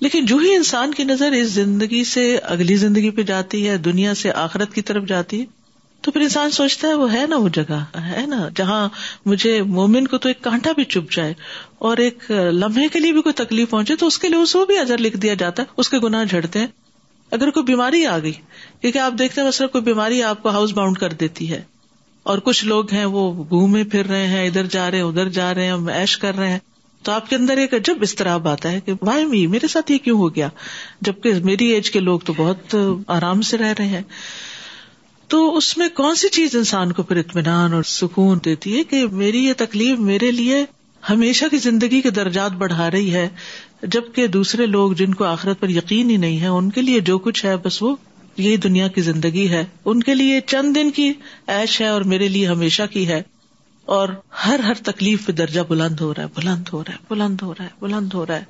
[0.08, 2.24] لیکن جو ہی انسان کی نظر اس زندگی سے
[2.58, 5.55] اگلی زندگی پہ جاتی ہے دنیا سے آخرت کی طرف جاتی ہے
[6.06, 8.88] تو پھر انسان سوچتا ہے وہ ہے نا وہ جگہ ہے نا جہاں
[9.30, 11.34] مجھے مومن کو تو ایک کانٹا بھی چپ جائے
[11.90, 14.66] اور ایک لمحے کے لیے بھی کوئی تکلیف پہنچے تو اس کے لیے اس کو
[14.66, 16.68] بھی لکھ دیا جاتا ہے اس کے گناہ جھڑتے ہیں
[17.38, 18.32] اگر کوئی بیماری آ گئی
[18.82, 21.62] کیونکہ آپ دیکھتے ہیں کوئی بیماری آپ کو ہاؤس باؤنڈ کر دیتی ہے
[22.34, 25.54] اور کچھ لوگ ہیں وہ گھومے پھر رہے ہیں ادھر جا رہے ہیں ادھر جا
[25.56, 26.60] رہے ہیں ایش کر رہے ہیں
[27.04, 29.98] تو آپ کے اندر ایک عجب استراب آتا ہے کہ بھائی می میرے ساتھ یہ
[30.04, 30.50] کیوں ہو گیا
[31.10, 32.76] جبکہ میری ایج کے لوگ تو بہت
[33.18, 34.02] آرام سے رہ رہے ہیں
[35.30, 39.06] تو اس میں کون سی چیز انسان کو پھر اطمینان اور سکون دیتی ہے کہ
[39.22, 40.64] میری یہ تکلیف میرے لیے
[41.10, 43.28] ہمیشہ کی زندگی کے درجات بڑھا رہی ہے
[43.96, 47.18] جبکہ دوسرے لوگ جن کو آخرت پر یقین ہی نہیں ہے ان کے لیے جو
[47.28, 47.96] کچھ ہے بس وہ
[48.38, 51.12] یہی دنیا کی زندگی ہے ان کے لیے چند دن کی
[51.56, 53.22] ایش ہے اور میرے لیے ہمیشہ کی ہے
[53.98, 54.10] اور
[54.46, 57.54] ہر ہر تکلیف پہ درجہ بلند ہو رہا ہے بلند ہو رہا ہے بلند ہو
[57.60, 58.44] رہا ہے بلند ہو رہا ہے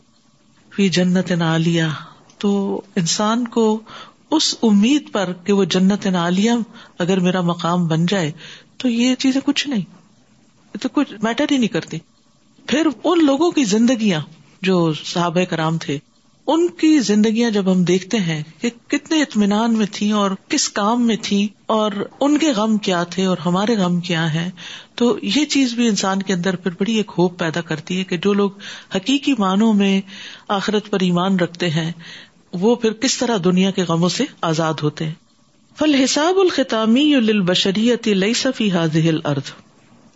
[0.75, 1.87] فی جنت نہ لیا
[2.43, 2.51] تو
[3.01, 3.65] انسان کو
[4.33, 6.51] اس امید پر کہ وہ جنت نالیہ
[7.03, 8.31] اگر میرا مقام بن جائے
[8.83, 11.97] تو یہ چیزیں کچھ نہیں تو کچھ میٹر ہی نہیں کرتی
[12.67, 14.19] پھر ان لوگوں کی زندگیاں
[14.67, 15.97] جو صحاب کرام تھے
[16.53, 21.05] ان کی زندگیاں جب ہم دیکھتے ہیں کہ کتنے اطمینان میں تھیں اور کس کام
[21.07, 24.49] میں تھی اور ان کے غم کیا تھے اور ہمارے غم کیا ہیں
[25.01, 28.17] تو یہ چیز بھی انسان کے اندر پھر بڑی ایک ہوپ پیدا کرتی ہے کہ
[28.25, 28.49] جو لوگ
[28.95, 29.99] حقیقی معنوں میں
[30.59, 31.91] آخرت پر ایمان رکھتے ہیں
[32.59, 35.13] وہ پھر کس طرح دنیا کے غموں سے آزاد ہوتے ہیں
[35.79, 39.19] فل حساب الخطی بشریت لئی سفی حاضل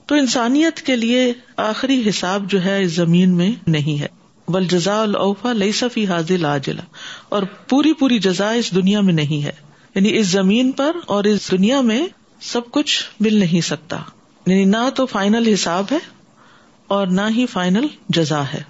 [0.08, 1.32] تو انسانیت کے لیے
[1.64, 4.08] آخری حساب جو ہے اس زمین میں نہیں ہے
[4.56, 6.80] بل جزا الفا لئی سفی حاضل آجل
[7.38, 9.52] اور پوری پوری جزا اس دنیا میں نہیں ہے
[9.96, 12.02] یعنی اس زمین پر اور اس دنیا میں
[12.52, 12.96] سب کچھ
[13.28, 13.98] مل نہیں سکتا
[14.46, 15.98] یعنی نہ تو فائنل حساب ہے
[16.98, 17.88] اور نہ ہی فائنل
[18.20, 18.62] جزا ہے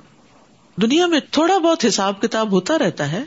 [0.81, 3.21] دنیا میں تھوڑا بہت حساب کتاب ہوتا رہتا ہے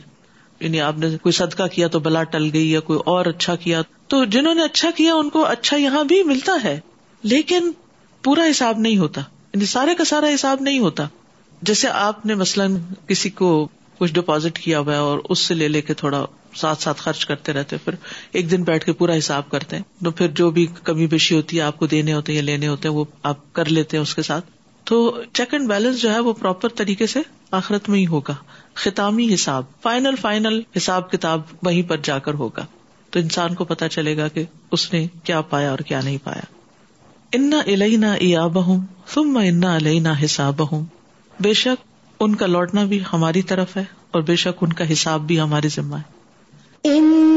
[0.62, 3.80] یعنی آپ نے کوئی صدقہ کیا تو بلا ٹل گئی یا کوئی اور اچھا کیا
[4.12, 6.78] تو جنہوں نے اچھا کیا ان کو اچھا یہاں بھی ملتا ہے
[7.32, 7.70] لیکن
[8.24, 9.20] پورا حساب نہیں ہوتا
[9.54, 11.06] یعنی سارے کا سارا حساب نہیں ہوتا
[11.70, 12.76] جیسے آپ نے مثلاً
[13.08, 13.50] کسی کو
[13.98, 16.24] کچھ ڈپوزٹ کیا ہوا ہے اور اس سے لے لے کے تھوڑا
[16.60, 17.94] ساتھ ساتھ خرچ کرتے رہتے پھر
[18.38, 21.56] ایک دن بیٹھ کے پورا حساب کرتے ہیں تو پھر جو بھی کمی بیشی ہوتی
[21.56, 24.02] ہے آپ کو دینے ہوتے ہیں یا لینے ہوتے ہیں وہ آپ کر لیتے ہیں
[24.02, 24.50] اس کے ساتھ
[24.90, 24.96] تو
[25.32, 27.20] چیک اینڈ بیلنس جو ہے وہ پراپر طریقے سے
[27.60, 28.34] آخرت میں ہی ہوگا
[28.84, 32.64] ختامی حساب فائنل فائنل حساب کتاب وہیں پر جا کر ہوگا
[33.10, 34.44] تو انسان کو پتا چلے گا کہ
[34.76, 36.50] اس نے کیا پایا اور کیا نہیں پایا
[40.24, 40.62] حساب
[41.46, 41.84] بے شک
[42.24, 43.84] ان کا لوٹنا بھی ہماری طرف ہے
[44.16, 47.30] اور بے شک ان کا حساب بھی ہماری ذمہ ہے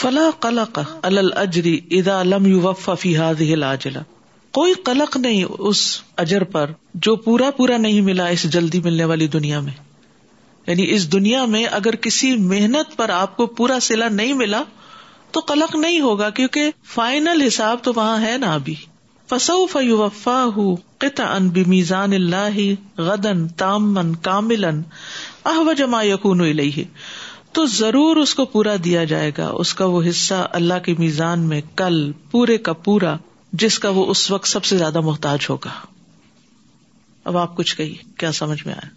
[0.00, 0.78] فلاح قلق
[1.08, 4.00] الجری ادا لم یو وفا فی الجلا
[4.58, 5.80] کوئی قلق نہیں اس
[6.24, 6.70] اجر پر
[7.06, 9.72] جو پورا پورا نہیں ملا اس جلدی ملنے والی دنیا میں
[10.66, 14.62] یعنی اس دنیا میں اگر کسی محنت پر آپ کو پورا سلا نہیں ملا
[15.36, 18.74] تو قلق نہیں ہوگا کیونکہ فائنل حساب تو وہاں ہے نا ابھی
[19.30, 22.58] فسو فیو وفا ہُو ان بیزان اللہ
[23.08, 26.90] غدن تامن کامل اح و یقون یقون
[27.56, 31.44] تو ضرور اس کو پورا دیا جائے گا اس کا وہ حصہ اللہ کے میزان
[31.52, 31.94] میں کل
[32.30, 33.14] پورے کا پورا
[33.62, 35.70] جس کا وہ اس وقت سب سے زیادہ محتاج ہوگا
[37.30, 38.90] اب آپ کچھ کہیے کیا سمجھ میں آئے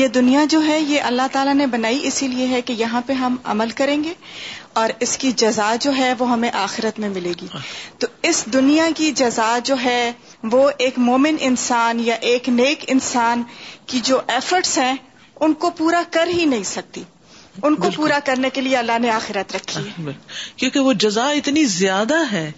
[0.00, 3.12] یہ دنیا جو ہے یہ اللہ تعالیٰ نے بنائی اسی لیے ہے کہ یہاں پہ
[3.22, 4.14] ہم عمل کریں گے
[4.82, 7.46] اور اس کی جزا جو ہے وہ ہمیں آخرت میں ملے گی
[7.98, 10.00] تو اس دنیا کی جزا جو ہے
[10.56, 13.42] وہ ایک مومن انسان یا ایک نیک انسان
[13.92, 14.94] کی جو ایفرٹس ہیں
[15.44, 17.02] ان کو پورا کر ہی نہیں سکتی
[17.62, 19.82] ان کو پورا کرنے کے لیے اللہ نے آخرت رکھی
[20.56, 22.50] کیونکہ وہ جزا اتنی زیادہ ہے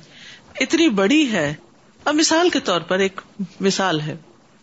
[0.61, 1.52] اتنی بڑی ہے
[2.11, 3.20] اب مثال کے طور پر ایک
[3.68, 4.14] مثال ہے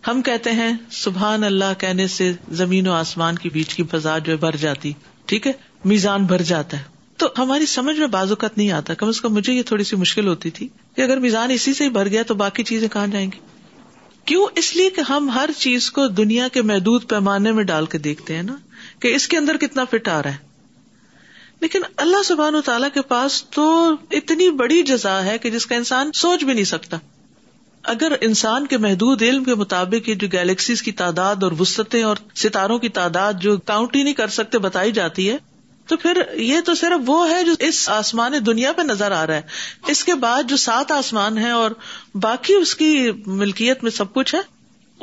[0.08, 4.32] ہم کہتے ہیں سبحان اللہ کہنے سے زمین و آسمان کے بیچ کی فضا جو
[4.32, 4.92] ہے بھر جاتی
[5.32, 5.52] ٹھیک ہے
[5.94, 6.84] میزان بھر جاتا ہے
[7.22, 10.28] تو ہماری سمجھ میں بازوقت نہیں آتا کم از کم مجھے یہ تھوڑی سی مشکل
[10.28, 13.30] ہوتی تھی کہ اگر میزان اسی سے ہی بھر گیا تو باقی چیزیں کہاں جائیں
[13.34, 13.40] گی
[14.30, 17.98] کیوں اس لیے کہ ہم ہر چیز کو دنیا کے محدود پیمانے میں ڈال کے
[18.08, 18.56] دیکھتے ہیں نا
[19.02, 20.50] کہ اس کے اندر کتنا فٹ آ رہا ہے
[21.62, 23.66] لیکن اللہ سبحان و تعالی کے پاس تو
[24.20, 26.98] اتنی بڑی جزا ہے کہ جس کا انسان سوچ بھی نہیں سکتا
[27.94, 32.18] اگر انسان کے محدود علم کے مطابق یہ جو گیلیکسیز کی تعداد اور وسطیں اور
[32.44, 35.38] ستاروں کی تعداد جو کاؤنٹ ہی نہیں کر سکتے بتائی جاتی ہے
[35.88, 39.36] تو پھر یہ تو صرف وہ ہے جو اس آسمان دنیا پہ نظر آ رہا
[39.36, 41.72] ہے اس کے بعد جو سات آسمان ہے اور
[42.28, 42.92] باقی اس کی
[43.40, 44.40] ملکیت میں سب کچھ ہے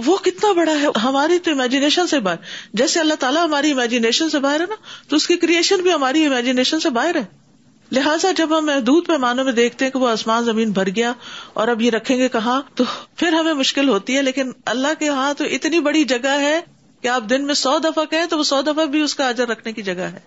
[0.07, 4.39] وہ کتنا بڑا ہے ہماری تو امیجنیشن سے باہر جیسے اللہ تعالیٰ ہماری امیجنیشن سے
[4.41, 4.75] باہر ہے نا
[5.09, 7.25] تو اس کی کریشن بھی ہماری امیجنیشن سے باہر ہے
[7.97, 11.13] لہٰذا جب ہم محدود پیمانوں میں دیکھتے ہیں کہ وہ آسمان زمین بھر گیا
[11.61, 12.85] اور اب یہ رکھیں گے کہاں تو
[13.17, 16.59] پھر ہمیں مشکل ہوتی ہے لیکن اللہ کے ہاں تو اتنی بڑی جگہ ہے
[17.03, 19.49] کہ آپ دن میں سو دفعہ کہیں تو وہ سو دفعہ بھی اس کا آجر
[19.49, 20.21] رکھنے کی جگہ ہے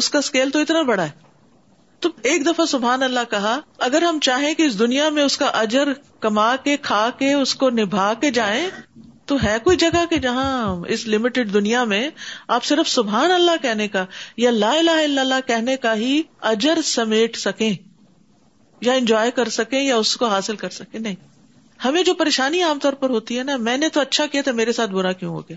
[0.00, 1.10] اس کا اسکیل تو اتنا بڑا ہے
[2.04, 5.46] تو ایک دفعہ سبحان اللہ کہا اگر ہم چاہیں کہ اس دنیا میں اس کا
[5.60, 5.92] اجر
[6.24, 8.64] کما کے کھا کے اس کو نبھا کے جائیں
[9.30, 12.08] تو ہے کوئی جگہ کہ جہاں اس لمیٹڈ دنیا میں
[12.56, 14.04] آپ صرف سبحان اللہ کہنے کا
[14.44, 16.20] یا لا الہ الا اللہ کہنے کا ہی
[16.52, 17.70] اجر سمیٹ سکیں
[18.86, 21.14] یا انجوائے کر سکیں یا اس کو حاصل کر سکیں نہیں
[21.84, 24.52] ہمیں جو پریشانی عام طور پر ہوتی ہے نا میں نے تو اچھا کیا تھا
[24.60, 25.56] میرے ساتھ برا کیوں ہو گیا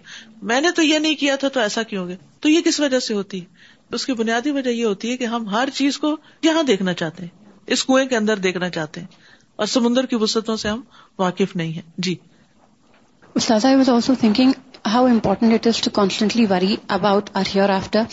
[0.52, 2.80] میں نے تو یہ نہیں کیا تھا تو ایسا کیوں ہو گیا تو یہ کس
[2.80, 5.98] وجہ سے ہوتی ہے اس کی بنیادی وجہ یہ ہوتی ہے کہ ہم ہر چیز
[6.00, 7.46] کو یہاں دیکھنا چاہتے ہیں
[7.76, 9.08] اس کنویں کے اندر دیکھنا چاہتے ہیں
[9.62, 10.82] اور سمندر کی وسطوں سے ہم
[11.20, 12.16] واقف نہیں ہیں جی
[13.50, 14.52] was also thinking
[14.94, 18.04] how important constantly worry about our hereafter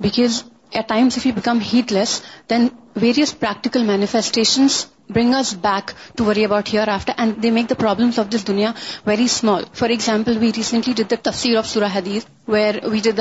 [0.00, 0.42] because
[0.78, 1.58] at if you become
[1.92, 2.66] heedless then
[3.00, 4.66] various practical manifestation
[5.14, 8.72] bring us back to worry about hereafter and they make the problem of this دنیا
[9.06, 12.26] very small for example we recently did the تفسیر of سوراہ حدیث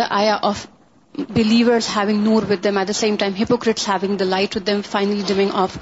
[0.10, 0.66] آیا of
[1.36, 3.88] believers Noor with them at time hypocrites
[4.20, 5.78] the light with them finally dying off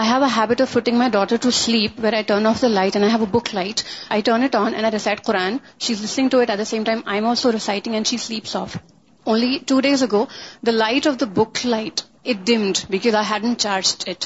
[0.00, 3.82] I have a habit of putting my daughter off the light I a book light
[4.14, 7.52] I turn it recite Quran she listening to it at the time I am also
[7.56, 10.24] reciting and she suddenly two days ago
[10.66, 14.24] the light of the book light it dimmed because I had charged it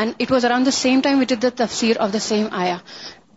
[0.00, 2.72] and it was around the same time what it the تفسیر of the same I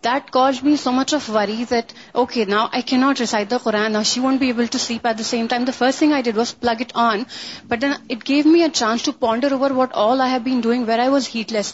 [0.02, 3.56] The first thing so much of plug that okay now I key not me the
[3.62, 3.98] Quran
[8.72, 11.72] chance to ponder over what all I have doing, where I was heedless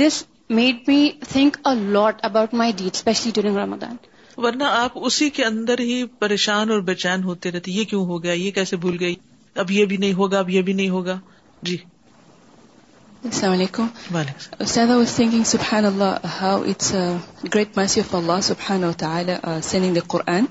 [0.00, 0.22] this
[0.58, 3.96] made me think lot lot about my especially especially Ramadan.
[4.36, 8.22] ورنہ آپ اسی کے اندر ہی پریشان اور بے چین ہوتے رہتے یہ کیوں ہو
[8.22, 9.14] گیا یہ کیسے بھول گئی
[9.62, 11.18] اب یہ بھی نہیں ہوگا اب یہ بھی نہیں ہوگا
[11.62, 11.76] جی
[13.28, 13.86] السلام علیکم
[14.60, 16.92] استاد واز تھنکنگ سبحان اللہ how it's
[17.54, 20.44] great mercy of Allah سبحان ماسٹر فور لوبان the Quran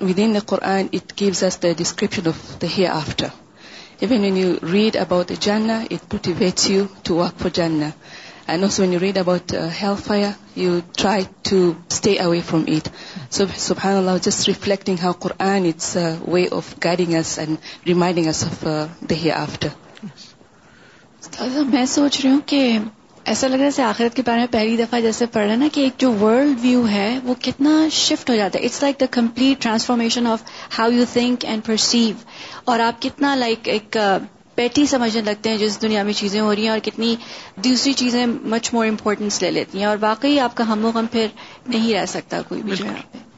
[0.24, 3.26] within the Quran it gives us the description of the hereafter
[4.02, 7.88] even when you read about جاننا it motivates you to work for جاننا
[8.46, 9.54] and also when you read about
[10.06, 10.24] hellfire
[10.60, 11.56] you try to
[11.90, 12.88] stay away from it
[13.36, 15.96] so سبحان اللہ just reflecting how Quran it's
[16.32, 18.64] way of guiding us and reminding of
[19.10, 19.68] the hereafter
[21.72, 22.60] میں سوچ رہی ہوں کہ
[23.32, 25.80] ایسا لگ رہا ہے آخرت کے بارے میں پہلی دفعہ جیسے پڑھ رہا نا کہ
[25.80, 29.62] ایک جو ورلڈ ویو ہے وہ کتنا شفٹ ہو جاتا ہے it's like the complete
[29.62, 30.42] transformation of
[30.78, 32.14] how you think and perceive
[32.70, 33.96] اور آپ کتنا لائک ایک
[34.54, 37.14] پیٹی uh, سمجھنے لگتے ہیں جس دنیا میں چیزیں ہو رہی ہیں اور کتنی
[37.64, 41.06] دوسری چیزیں مچ مور امپورٹنس لے لیتی ہیں اور واقعی آپ کا ہم و غم
[41.12, 41.26] پھر
[41.66, 43.28] نہیں رہ سکتا کوئی بھی جو ہے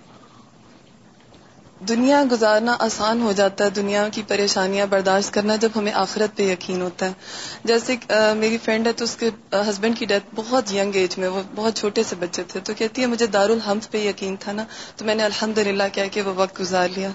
[1.89, 6.43] دنیا گزارنا آسان ہو جاتا ہے دنیا کی پریشانیاں برداشت کرنا جب ہمیں آخرت پہ
[6.51, 7.97] یقین ہوتا ہے جیسے
[8.41, 9.31] میری فرینڈ ہے تو اس کے
[9.69, 13.03] ہسبینڈ کی ڈیتھ بہت ینگ ایج میں وہ بہت چھوٹے سے بچے تھے تو کہتی
[13.03, 14.65] ہے مجھے الحمد پہ یقین تھا نا
[14.97, 17.11] تو میں نے الحمد للہ کیا کہ وہ وقت گزار لیا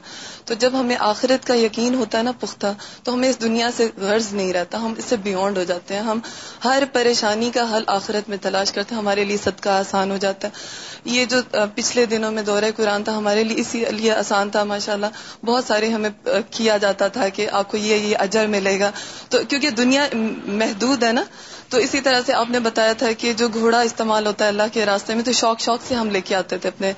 [0.50, 3.90] تو جب ہمیں آخرت کا یقین ہوتا ہے نا پختہ تو ہمیں اس دنیا سے
[4.02, 6.20] غرض نہیں رہتا ہم اس سے بیونڈ ہو جاتے ہیں ہم
[6.66, 10.48] ہر پریشانی کا حل آخرت میں تلاش کرتے ہیں ہمارے لیے صدقہ آسان ہو جاتا
[10.48, 11.42] ہے یہ جو
[11.76, 15.64] پچھلے دنوں میں دورہ قرآن تھا ہمارے لیے اسی لیے آسان تھا ماشاء اللہ بہت
[15.68, 16.10] سارے ہمیں
[16.52, 18.92] کیا جاتا تھا کہ آپ کو یہ یہ اجر ملے گا
[19.30, 20.08] تو کیونکہ دنیا
[20.46, 21.24] محدود ہے نا
[21.70, 24.70] تو اسی طرح سے آپ نے بتایا تھا کہ جو گھوڑا استعمال ہوتا ہے اللہ
[24.74, 26.92] کے راستے میں تو شوق شوق سے ہم لے کے آتے تھے اپنے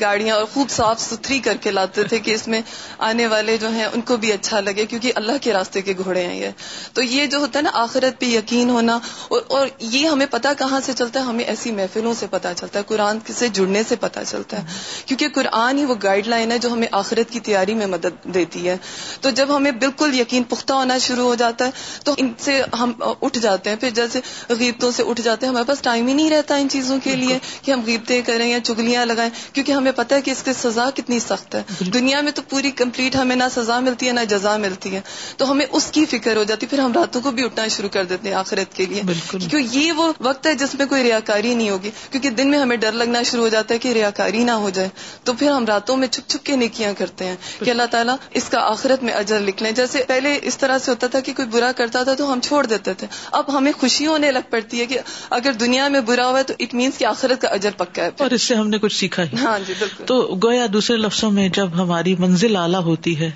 [0.00, 2.60] گاڑیاں اور خوب صاف ستھری کر کے لاتے تھے کہ اس میں
[3.08, 6.24] آنے والے جو ہیں ان کو بھی اچھا لگے کیونکہ اللہ کے راستے کے گھوڑے
[6.26, 6.60] ہیں یہ
[6.98, 8.98] تو یہ جو ہوتا ہے نا آخرت پہ یقین ہونا
[9.36, 12.78] اور اور یہ ہمیں پتا کہاں سے چلتا ہے ہمیں ایسی محفلوں سے پتہ چلتا
[12.78, 16.58] ہے قرآن سے جڑنے سے پتہ چلتا ہے کیونکہ قرآن ہی وہ گائیڈ لائن ہے
[16.66, 18.76] جو ہمیں آخرت کی تیاری میں مدد دیتی ہے
[19.20, 21.80] تو جب ہمیں بالکل یقین پختہ ہونا شروع ہو جاتا ہے
[22.10, 24.20] تو ان سے ہم اٹھ جاتے جاتے ہیں پھر جیسے
[24.58, 27.38] غیبتوں سے اٹھ جاتے ہیں ہمارے پاس ٹائم ہی نہیں رہتا ان چیزوں کے لیے
[27.62, 30.88] کہ ہم غیبتیں کریں یا چگلیاں لگائیں کیونکہ ہمیں پتہ ہے کہ اس کی سزا
[30.94, 34.56] کتنی سخت ہے دنیا میں تو پوری کمپلیٹ ہمیں نہ سزا ملتی ہے نہ جزا
[34.66, 35.00] ملتی ہے
[35.42, 38.04] تو ہمیں اس کی فکر ہو جاتی پھر ہم راتوں کو بھی اٹھنا شروع کر
[38.12, 41.54] دیتے ہیں آخرت کے لیے کیونکہ یہ وہ وقت ہے جس میں کوئی ریا کاری
[41.60, 44.44] نہیں ہوگی کیونکہ دن میں ہمیں ڈر لگنا شروع ہو جاتا ہے کہ ریا کاری
[44.50, 44.88] نہ ہو جائے
[45.28, 48.48] تو پھر ہم راتوں میں چھپ چھپ کے نیکیاں کرتے ہیں کہ اللہ تعالیٰ اس
[48.54, 51.48] کا آخرت میں اجر لکھ لیں جیسے پہلے اس طرح سے ہوتا تھا کہ کوئی
[51.56, 53.06] برا کرتا تھا تو ہم چھوڑ دیتے تھے
[53.40, 54.98] اب ہمیں خوشی ہونے لگ پڑتی ہے کہ
[55.38, 58.08] اگر دنیا میں برا ہوا ہے تو اٹ مینس کی آخرت کا اجر پکا ہے
[58.26, 59.74] اور اس سے ہم نے کچھ سیکھا ہی ہاں جی،
[60.06, 63.30] تو گویا دوسرے لفظوں میں جب ہماری منزل اعلیٰ ہوتی ہے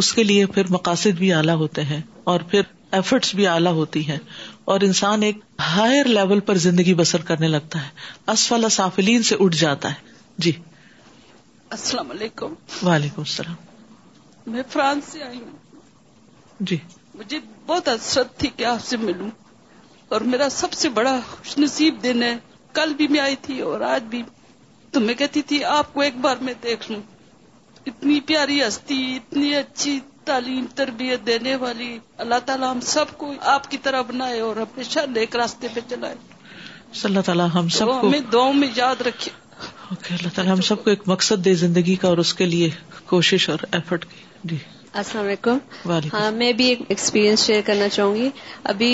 [0.00, 2.00] اس کے لیے پھر مقاصد بھی اعلیٰ ہوتے ہیں
[2.32, 2.62] اور پھر
[2.98, 4.18] ایفرٹس بھی اعلیٰ ہوتی ہیں
[4.72, 7.88] اور انسان ایک ہائر لیول پر زندگی بسر کرنے لگتا ہے
[8.34, 10.52] اسفل سافلین سے اٹھ جاتا ہے جی
[11.76, 12.54] السلام علیکم
[12.88, 13.56] وعلیکم السلام
[14.52, 16.76] میں فرانس سے آئی ہوں جی
[17.14, 19.28] مجھے بہت حسرت تھی کہ آپ سے ملوں
[20.16, 22.34] اور میرا سب سے بڑا خوش نصیب دن ہے
[22.78, 24.22] کل بھی میں آئی تھی اور آج بھی
[24.92, 27.00] تو میں کہتی تھی آپ کو ایک بار میں دیکھ لوں
[27.90, 29.98] اتنی پیاری ہستی اتنی اچھی
[30.30, 31.90] تعلیم تربیت دینے والی
[32.24, 36.14] اللہ تعالیٰ ہم سب کو آپ کی طرح بنائے اور ہمیشہ نیک راستے پہ چلائے
[37.08, 39.30] اللہ تعالیٰ ہم سب کو ہمیں دعاؤں میں یاد رکھے
[39.90, 42.68] اللہ تعالیٰ ہم سب کو ایک مقصد دے زندگی کا اور اس کے لیے
[43.12, 44.56] کوشش اور ایفرٹ کی جی
[44.96, 45.58] السلام علیکم
[46.12, 48.28] ہاں میں بھی ایک ایکسپیرینس شیئر کرنا چاہوں گی
[48.72, 48.90] ابھی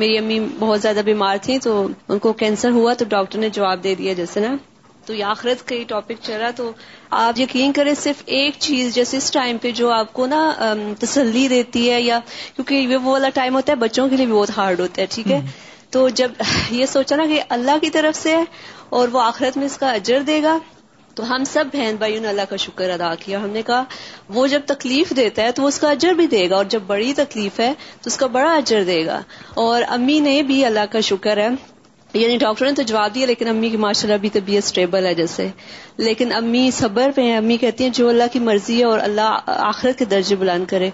[0.00, 3.82] میری امی بہت زیادہ بیمار تھیں تو ان کو کینسر ہوا تو ڈاکٹر نے جواب
[3.84, 4.54] دے دیا جیسے نا
[5.06, 6.70] تو یہ آخرت کا ہی ٹاپک رہا تو
[7.24, 11.46] آپ یقین کریں صرف ایک چیز جیسے اس ٹائم پہ جو آپ کو نا تسلی
[11.48, 12.18] دیتی ہے یا
[12.56, 15.40] کیونکہ وہ والا ٹائم ہوتا ہے بچوں کے لیے بہت ہارڈ ہوتا ہے ٹھیک ہے
[15.96, 16.30] تو جب
[16.70, 18.44] یہ سوچا نا کہ اللہ کی طرف سے ہے
[18.98, 20.58] اور وہ آخرت میں اس کا اجر دے گا
[21.16, 23.82] تو ہم سب بہن بھائیوں نے اللہ کا شکر ادا کیا ہم نے کہا
[24.38, 26.82] وہ جب تکلیف دیتا ہے تو وہ اس کا اجر بھی دے گا اور جب
[26.86, 29.20] بڑی تکلیف ہے تو اس کا بڑا اجر دے گا
[29.66, 31.48] اور امی نے بھی اللہ کا شکر ہے
[32.20, 35.14] یعنی ڈاکٹر نے تو جواب دیا لیکن امی کی ماشاء اللہ ابھی طبیعت اسٹیبل ہے
[35.14, 35.46] جیسے
[36.06, 39.34] لیکن امی صبر پہ ہیں امی کہتی ہیں جو اللہ کی مرضی ہے اور اللہ
[39.54, 40.90] آخرت کے درجے بلان کرے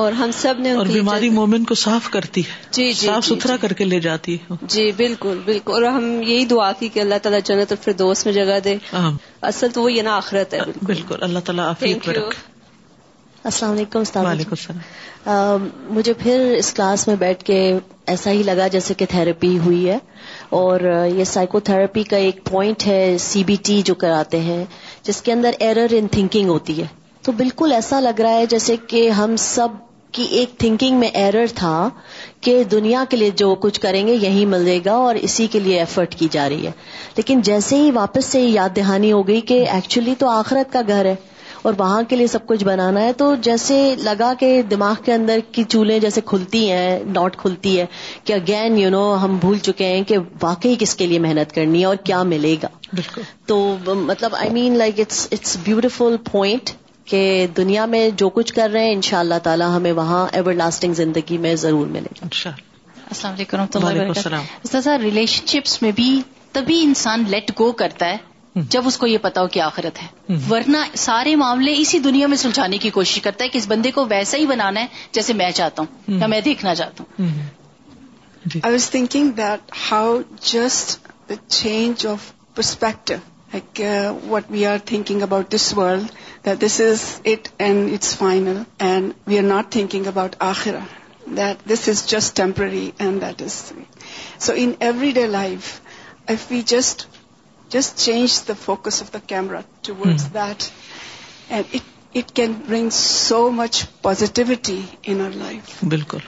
[0.00, 3.34] اور ہم سب نے اور بیماری مومن کو صاف کرتی ہے جی جی صاف جی،
[3.34, 6.88] ستھرا جی۔ کر کے لے جاتی ہے جی بالکل بالکل اور ہم یہی دعا کی
[6.94, 8.76] کہ اللہ تعالیٰ جنت اور فردوس دوست میں جگہ دے
[9.52, 10.60] اصل تو وہ یہ نا آخرت ہے
[10.92, 11.72] بالکل اللہ تعالیٰ
[13.48, 17.58] السلام علیکم السلام علیکم مجھے پھر اس کلاس میں بیٹھ کے
[18.14, 19.96] ایسا ہی لگا جیسے کہ تھراپی ہوئی ہے
[20.58, 20.80] اور
[21.16, 24.64] یہ سائیکو تھراپی کا ایک پوائنٹ ہے سی بی ٹی جو کراتے ہیں
[25.08, 26.86] جس کے اندر ایرر ان تھنکنگ ہوتی ہے
[27.24, 29.78] تو بالکل ایسا لگ رہا ہے جیسے کہ ہم سب
[30.16, 31.74] کی ایک تھنکنگ میں ایرر تھا
[32.46, 35.78] کہ دنیا کے لیے جو کچھ کریں گے یہی ملے گا اور اسی کے لیے
[35.78, 36.72] ایفرٹ کی جا رہی ہے
[37.16, 41.04] لیکن جیسے ہی واپس سے یاد دہانی ہو گئی کہ ایکچولی تو آخرت کا گھر
[41.04, 41.14] ہے
[41.68, 45.38] اور وہاں کے لیے سب کچھ بنانا ہے تو جیسے لگا کہ دماغ کے اندر
[45.52, 47.86] کی چولہے جیسے کھلتی ہیں ڈاٹ کھلتی ہے
[48.24, 51.80] کہ اگین یو نو ہم بھول چکے ہیں کہ واقعی کس کے لیے محنت کرنی
[51.80, 52.68] ہے اور کیا ملے گا
[53.46, 53.58] تو
[53.96, 56.70] مطلب I mean like it's it's beautiful point
[57.10, 57.20] کہ
[57.56, 60.94] دنیا میں جو کچھ کر رہے ہیں ان شاء اللہ تعالیٰ ہمیں وہاں ایور لاسٹنگ
[60.94, 66.10] زندگی میں ضرور ملے گا السلام علیکم رحمۃ اللہ ریلیشن شپس میں بھی
[66.52, 68.16] تبھی انسان لیٹ گو کرتا ہے
[68.70, 72.36] جب اس کو یہ پتا ہو کہ آخرت ہے ورنہ سارے معاملے اسی دنیا میں
[72.36, 74.86] سلجھانے کی کوشش کرتا ہے کہ اس بندے کو ویسا ہی بنانا ہے
[75.18, 77.28] جیسے میں چاہتا ہوں یا میں دیکھنا چاہتا ہوں
[78.62, 80.16] I was thinking that how
[80.52, 81.08] just
[81.48, 83.12] change of perspective
[83.54, 83.80] like
[84.32, 89.38] what we are thinking about this world this is it and it's final and we
[89.38, 90.78] are not thinking about آخرا
[91.36, 93.60] that this is just temporary and that is
[94.46, 94.72] so in
[95.20, 95.78] everyday life
[96.30, 97.06] if we just
[97.74, 100.60] just change the focus of the camera to with that
[101.52, 101.76] and
[102.16, 104.80] it can bring so much positivity
[105.12, 106.24] in life بالکل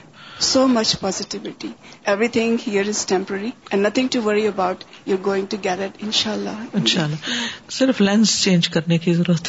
[0.51, 1.67] so much positivity
[2.37, 6.33] everything here is temporary and nothing to worry about you گوئگ to gather ان شاء
[6.33, 7.35] اللہ ان شاء اللہ
[7.79, 9.47] صرف lens change کرنے کی ضرورت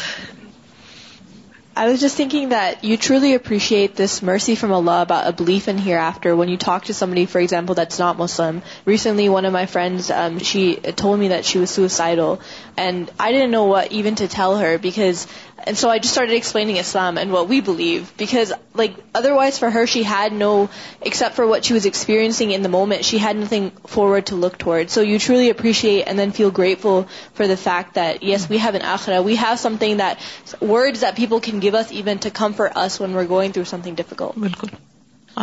[1.77, 5.67] I was just thinking that you truly appreciate this mercy from Allah about a belief
[5.67, 8.61] in hereafter when you talk to somebody, for example, that's not Muslim.
[8.85, 12.39] Recently, one of my friends, um, she told me that she was suicidal.
[12.77, 15.27] And I didn't know what even to tell her because
[15.57, 19.69] And so I just started explaining Islam and what we believe because like otherwise for
[19.75, 20.69] her she had no
[21.09, 24.57] except for what she was experiencing in the moment she had nothing forward to look
[24.63, 24.91] towards.
[24.97, 27.07] So you truly appreciate and then feel grateful
[27.39, 29.23] for the fact that yes we have an akhirah.
[29.29, 30.27] We have something that
[30.61, 33.99] words that people can give us even to comfort us when we're going through something
[34.03, 34.39] difficult.
[34.47, 34.75] بالکل.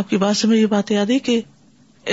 [0.00, 1.40] آپ کی بات سے میں یہ بات یاد ہے کہ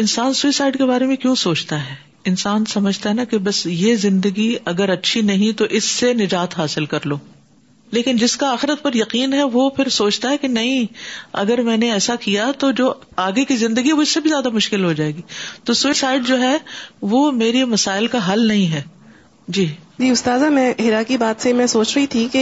[0.03, 1.93] انسان سوئسائڈ کے بارے میں کیوں سوچتا ہے
[2.31, 6.57] انسان سمجھتا ہے نا کہ بس یہ زندگی اگر اچھی نہیں تو اس سے نجات
[6.59, 7.17] حاصل کر لو
[7.91, 10.85] لیکن جس کا آخرت پر یقین ہے وہ پھر سوچتا ہے کہ نہیں
[11.43, 12.93] اگر میں نے ایسا کیا تو جو
[13.27, 15.21] آگے کی زندگی وہ اس سے بھی زیادہ مشکل ہو جائے گی
[15.65, 16.55] تو سوئسائڈ جو ہے
[17.13, 18.81] وہ میرے مسائل کا حل نہیں ہے
[19.57, 19.67] جی
[19.99, 22.41] جی استاذہ میں ہیرا کی بات سے میں سوچ رہی تھی کہ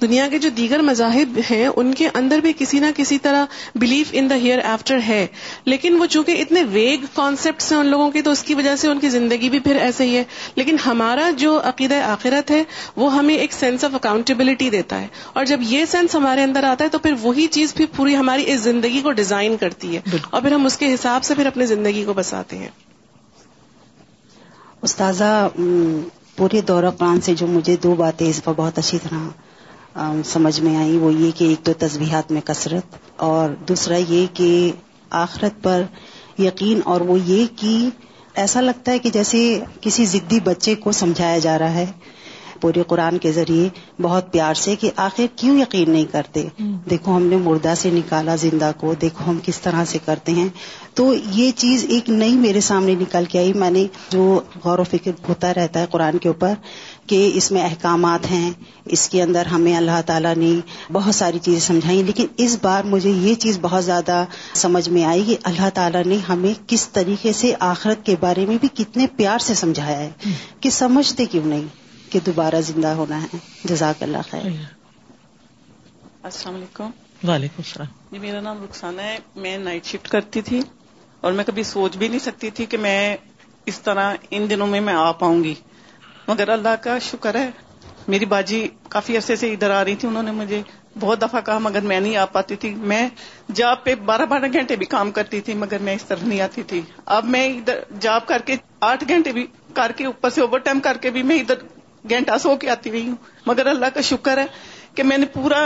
[0.00, 4.10] دنیا کے جو دیگر مذاہب ہیں ان کے اندر بھی کسی نہ کسی طرح belief
[4.20, 5.24] in the hair after ہے
[5.72, 8.88] لیکن وہ چونکہ اتنے ویگ کانسیپٹس ہیں ان لوگوں کے تو اس کی وجہ سے
[8.88, 10.22] ان کی زندگی بھی پھر ایسے ہی ہے
[10.62, 12.62] لیکن ہمارا جو عقیدہ آخرت ہے
[13.02, 16.84] وہ ہمیں ایک سینس آف اکاؤنٹیبلٹی دیتا ہے اور جب یہ سینس ہمارے اندر آتا
[16.84, 20.40] ہے تو پھر وہی چیز پھر پوری ہماری اس زندگی کو ڈیزائن کرتی ہے اور
[20.40, 22.70] پھر ہم اس کے حساب سے پھر اپنی زندگی کو بساتے ہیں
[24.88, 25.32] استاذہ
[26.42, 30.74] پورے دورہ پران سے جو مجھے دو باتیں اس پر بہت اچھی طرح سمجھ میں
[30.76, 34.48] آئی وہ یہ کہ ایک تو تسبیحات میں کثرت اور دوسرا یہ کہ
[35.20, 35.82] آخرت پر
[36.38, 37.76] یقین اور وہ یہ کہ
[38.44, 39.42] ایسا لگتا ہے کہ جیسے
[39.84, 41.86] کسی ضدی بچے کو سمجھایا جا رہا ہے
[42.62, 43.68] پورے قرآن کے ذریعے
[44.02, 46.42] بہت پیار سے کہ آخر کیوں یقین نہیں کرتے
[46.90, 50.48] دیکھو ہم نے مردہ سے نکالا زندہ کو دیکھو ہم کس طرح سے کرتے ہیں
[51.00, 51.06] تو
[51.40, 53.84] یہ چیز ایک نئی میرے سامنے نکل کے آئی میں نے
[54.14, 54.24] جو
[54.64, 56.54] غور و فکر ہوتا رہتا ہے قرآن کے اوپر
[57.10, 58.50] کہ اس میں احکامات ہیں
[58.96, 60.52] اس کے اندر ہمیں اللہ تعالیٰ نے
[60.98, 64.24] بہت ساری چیزیں سمجھائی لیکن اس بار مجھے یہ چیز بہت زیادہ
[64.64, 68.58] سمجھ میں آئی کہ اللہ تعالیٰ نے ہمیں کس طریقے سے آخرت کے بارے میں
[68.64, 70.10] بھی کتنے پیار سے سمجھایا ہے
[70.62, 71.66] کہ سمجھتے کیوں نہیں
[72.26, 73.38] دوبارہ زندہ ہونا ہے
[73.68, 74.46] جزاک اللہ خیر
[76.22, 76.90] السلام علیکم
[77.28, 80.60] وعلیکم السلام جی میرا نام رخسانہ ہے میں نائٹ شفٹ کرتی تھی
[81.20, 83.16] اور میں کبھی سوچ بھی نہیں سکتی تھی کہ میں
[83.72, 85.54] اس طرح ان دنوں میں میں آ پاؤں گی
[86.28, 87.50] مگر اللہ کا شکر ہے
[88.08, 90.62] میری باجی کافی عرصے سے ادھر آ رہی تھی انہوں نے مجھے
[91.00, 93.08] بہت دفعہ کہا مگر میں نہیں آ پاتی تھی میں
[93.60, 96.62] جاب پہ بارہ بارہ گھنٹے بھی کام کرتی تھی مگر میں اس طرح نہیں آتی
[96.72, 96.80] تھی
[97.16, 98.56] اب میں ادھر جاب کر کے
[98.90, 101.58] آٹھ گھنٹے بھی کر کے اوپر سے اوور ٹائم کر کے بھی میں ادھر
[102.10, 104.46] گھنٹہ سو کے آتی رہی ہوں مگر اللہ کا شکر ہے
[104.94, 105.62] کہ میں نے پورا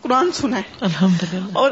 [0.00, 1.70] قرآن سنا ہے اور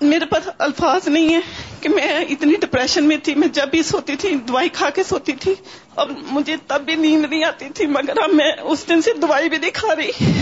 [0.00, 1.40] میرے پاس الفاظ نہیں ہے
[1.80, 5.32] کہ میں اتنی ڈپریشن میں تھی میں جب بھی سوتی تھی دوائی کھا کے سوتی
[5.44, 5.54] تھی
[6.02, 9.48] اور مجھے تب بھی نیند نہیں آتی تھی مگر اب میں اس دن سے دوائی
[9.48, 10.36] بھی نہیں کھا رہی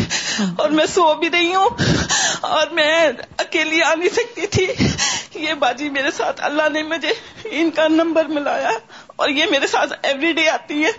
[0.64, 2.05] اور میں سو بھی رہی ہوں
[2.59, 2.95] اور میں
[3.47, 4.66] اکیلی آ نہیں سکتی تھی
[5.45, 7.12] یہ باجی میرے ساتھ اللہ نے مجھے
[7.61, 8.70] ان کا نمبر ملایا
[9.22, 10.90] اور یہ میرے ساتھ ایوری ڈے آتی ہے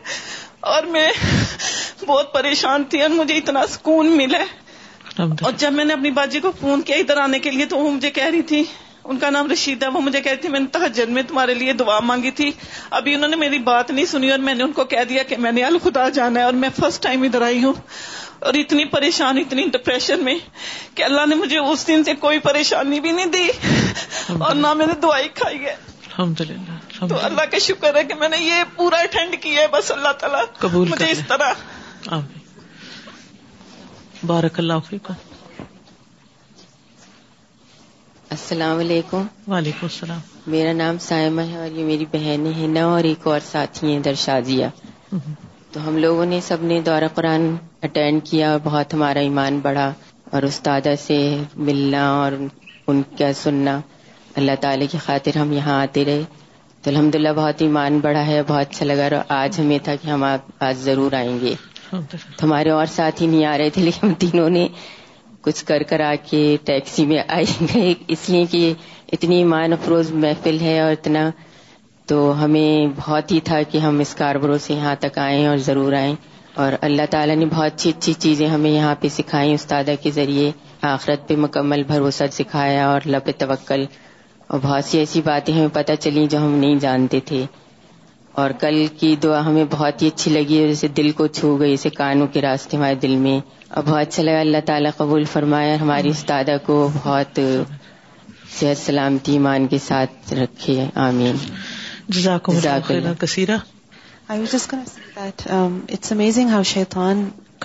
[0.75, 1.07] اور میں
[2.05, 4.39] بہت پریشان تھی اور مجھے اتنا سکون ملا
[5.19, 7.91] اور جب میں نے اپنی باجی کو فون کیا ادھر آنے کے لیے تو وہ
[7.91, 8.63] مجھے کہہ رہی تھی
[9.11, 11.73] ان کا نام رشیدہ وہ مجھے کہہ رہی تھی میں نے تحجن میں تمہارے لیے
[11.81, 12.51] دعا مانگی تھی
[12.99, 15.37] ابھی انہوں نے میری بات نہیں سنی اور میں نے ان کو کہہ دیا کہ
[15.45, 17.79] میں نے الخدا جانا ہے اور میں فرسٹ ٹائم ادھر آئی ہوں
[18.49, 20.35] اور اتنی پریشان اتنی ڈپریشن میں
[20.95, 23.47] کہ اللہ نے مجھے اس دن سے کوئی پریشانی بھی نہیں دی
[24.49, 28.13] اور نہ میں نے دعائی کھائی ہے الحمد للہ تو اللہ کا شکر ہے کہ
[28.19, 32.13] میں نے یہ پورا اٹینڈ کیا ہے بس اللہ تعالیٰ قبول مجھے اس طرح
[34.27, 34.91] بارک اللہ
[38.35, 40.19] السلام علیکم وعلیکم السلام
[40.53, 43.99] میرا نام سائمہ ہے اور یہ میری بہن ہے نا اور ایک اور ساتھی ہیں
[44.07, 44.65] درشازیہ
[45.71, 47.53] تو ہم لوگوں نے سب نے دورہ قرآن
[47.87, 49.91] اٹینڈ کیا اور بہت ہمارا ایمان بڑھا
[50.35, 51.17] اور استادہ سے
[51.69, 53.79] ملنا اور ان کا سننا
[54.41, 56.23] اللہ تعالی کی خاطر ہم یہاں آتے رہے
[56.83, 60.09] تو الحمد للہ بہت ایمان بڑا ہے بہت اچھا لگا اور آج ہمیں تھا کہ
[60.09, 61.53] ہم آج ضرور آئیں گے
[62.11, 64.67] تو ہمارے اور ساتھ ہی نہیں آ رہے تھے لیکن ہم تینوں نے
[65.47, 68.73] کچھ کر کر آ کے ٹیکسی میں آئے گئے اس لیے کہ
[69.13, 71.29] اتنی ایمان افروز محفل ہے اور اتنا
[72.09, 75.93] تو ہمیں بہت ہی تھا کہ ہم اس کار سے یہاں تک آئیں اور ضرور
[76.01, 76.15] آئیں
[76.63, 80.51] اور اللہ تعالیٰ نے بہت اچھی اچھی چیزیں ہمیں یہاں پہ سکھائیں استادہ کے ذریعے
[80.93, 83.01] آخرت پہ مکمل بھروسہ سکھایا اور
[83.39, 83.85] توکل
[84.51, 87.45] اور بہت سی ایسی باتیں ہمیں پتہ چلی جو ہم نہیں جانتے تھے
[88.41, 91.89] اور کل کی دعا ہمیں بہت ہی اچھی لگی جیسے دل کو چھو گئی جیسے
[91.97, 93.37] کانوں کے راستے ہمارے دل میں
[93.75, 97.39] اور بہت اچھا لگا اللہ تعالیٰ قبول فرمایا ہماری استادہ کو بہت
[98.59, 101.35] صحت سلامتی ایمان کے ساتھ رکھے آمین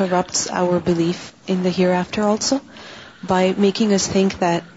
[0.00, 1.18] corrupts our belief
[1.54, 2.56] in the hereafter also
[3.32, 4.70] by making us think that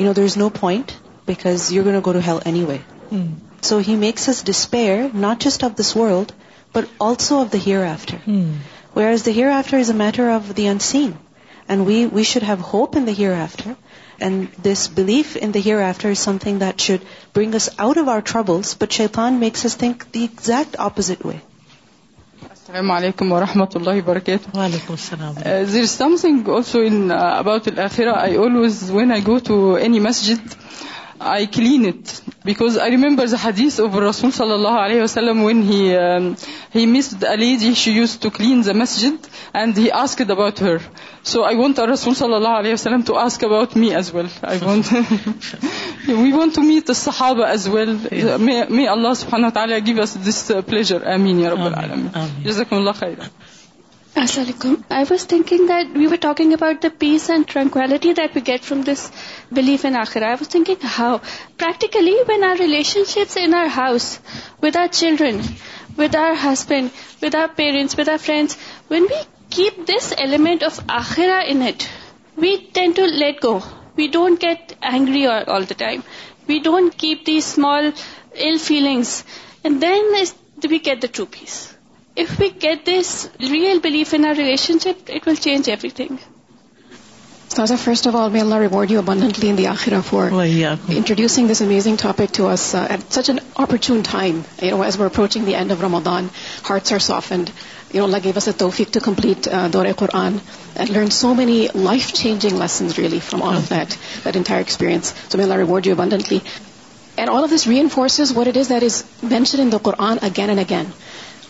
[0.00, 0.92] you know there's no point
[1.28, 2.78] because you go to give anyway
[3.68, 6.28] so he makes us despair not just of this world
[6.74, 8.16] but also of the hair after
[8.96, 11.10] where is the hair after is a matter of the unseen
[11.68, 13.72] and we we should have hope in the hair after
[14.28, 17.00] and this belief in hereafter is something that should
[17.36, 21.36] bring us out of our troubles but شیخان Max us think the exact opposite way
[22.50, 25.12] السلام علیکم و رحمۃ اللہ وبرکاتہ
[31.18, 35.40] remember ز حدیث عبو رسوم صلی اللہ علیہ وسلم
[41.92, 43.14] رسوم صلی اللہ علیہ وسلم
[54.26, 54.72] Assalamualaikum.
[55.00, 58.64] I was thinking that we were talking about the peace and tranquility that we get
[58.68, 59.02] from this
[59.58, 60.30] belief in Akhirah.
[60.34, 61.10] I was thinking how,
[61.62, 64.08] practically, when our relationships in our house,
[64.66, 65.38] with our children,
[66.00, 69.20] with our husband, with our parents, with our friends, when we
[69.58, 71.88] keep this element of Akhirah in it,
[72.46, 73.56] we tend to let go.
[73.94, 76.04] We don't get angry all the time.
[76.50, 77.92] We don't keep these small
[78.48, 79.18] ill feelings.
[79.64, 80.14] And then
[80.76, 81.60] we get the true peace.
[82.22, 83.58] If we
[90.94, 94.00] introducing this amazing topic at such an opportune
[94.88, 95.48] approaching
[100.88, 102.60] learn so many life changing
[102.98, 103.42] really from
[107.34, 108.82] all this reinforces what it
[109.30, 110.84] mention Quran again and again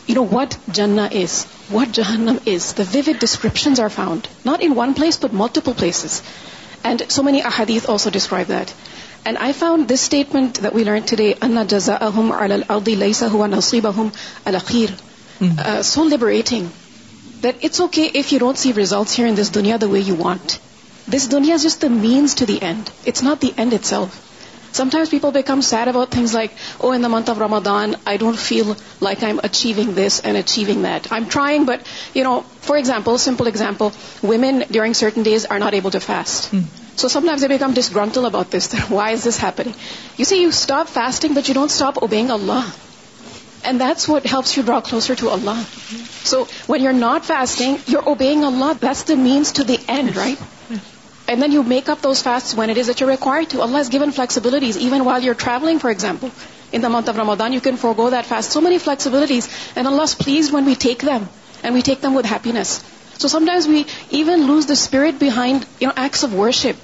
[0.08, 1.32] you know what Jannah is
[1.72, 6.20] what Jahannam is the word descriptions are found not in one place but multiple places
[6.90, 8.70] and so many ahadith also describe that
[9.28, 13.22] and I found this statement we learnt today in جزا اہم الدی لئیس
[13.56, 14.08] نصیب اہم
[14.50, 14.90] ال اخیر
[15.92, 16.22] salt
[17.42, 20.52] it's okay if you don't see results here in this dunya the way you want
[21.14, 24.04] this dunya جس means to the end it's not the end it's O
[24.72, 28.38] Sometimes people become sad about things like, oh, in the month of Ramadan, I don't
[28.38, 31.10] feel like I'm achieving this and achieving that.
[31.10, 33.92] I'm trying, but, for example, simple example,
[34.22, 36.50] women during certain days are not able to fast.
[36.50, 36.62] Hmm.
[36.96, 38.72] So sometimes they become disgruntled about this.
[38.90, 39.74] Why is this happening?
[40.16, 42.72] You see, you stop fasting, but you don't stop obeying Allah.
[43.64, 45.56] And that's what helps you draw closer to Allah.
[46.24, 48.76] So when you're not fasting, you're obeying Allah.
[48.78, 50.38] That's the means to the end, right?
[51.28, 53.60] And then you make up those fasts when it is that you're required to.
[53.60, 56.30] Allah has given flexibilities, even while you're traveling, for example.
[56.72, 58.50] In the month of Ramadan, you can forego that fast.
[58.50, 59.50] So many flexibilities.
[59.76, 61.28] And Allah is pleased when we take them.
[61.62, 62.82] And we take them with happiness.
[63.18, 66.76] So sometimes we even lose the spirit behind acts of worship.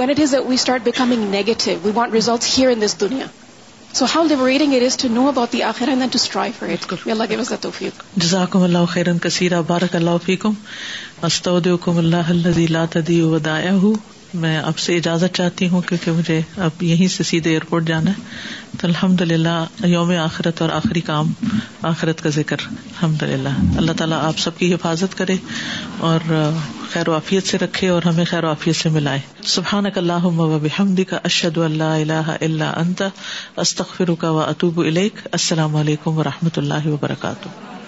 [0.00, 3.30] When it is that we start becoming negative, we want results here in this dunya.
[3.98, 6.68] So how the reading it is to know about the akhirah and to strive for
[6.76, 10.52] it may Allah give us the tawfiq جزاکم اللہ خیرا کثیرا بارک اللہ فیکم
[11.28, 13.92] استودعکم اللہ الذی لا تضیع ودائعه
[14.42, 18.78] میں آپ سے اجازت چاہتی ہوں کیونکہ مجھے اب یہیں سے سیدھے ایئرپورٹ جانا ہے
[18.80, 21.32] تو الحمد للہ یوم آخرت اور آخری کام
[21.90, 25.36] آخرت کا ذکر الحمد للہ اللہ تعالیٰ آپ سب کی حفاظت کرے
[26.08, 26.30] اور
[26.92, 29.20] خیر وافیت سے رکھے اور ہمیں خیر وافیت سے ملائے
[29.54, 30.28] سبحان اللہ
[31.08, 33.00] کا اشد اللہ اللہ اللہ
[33.66, 37.82] استخر کا اطوب الخ السلام علیکم و رحمۃ اللہ وبرکاتہ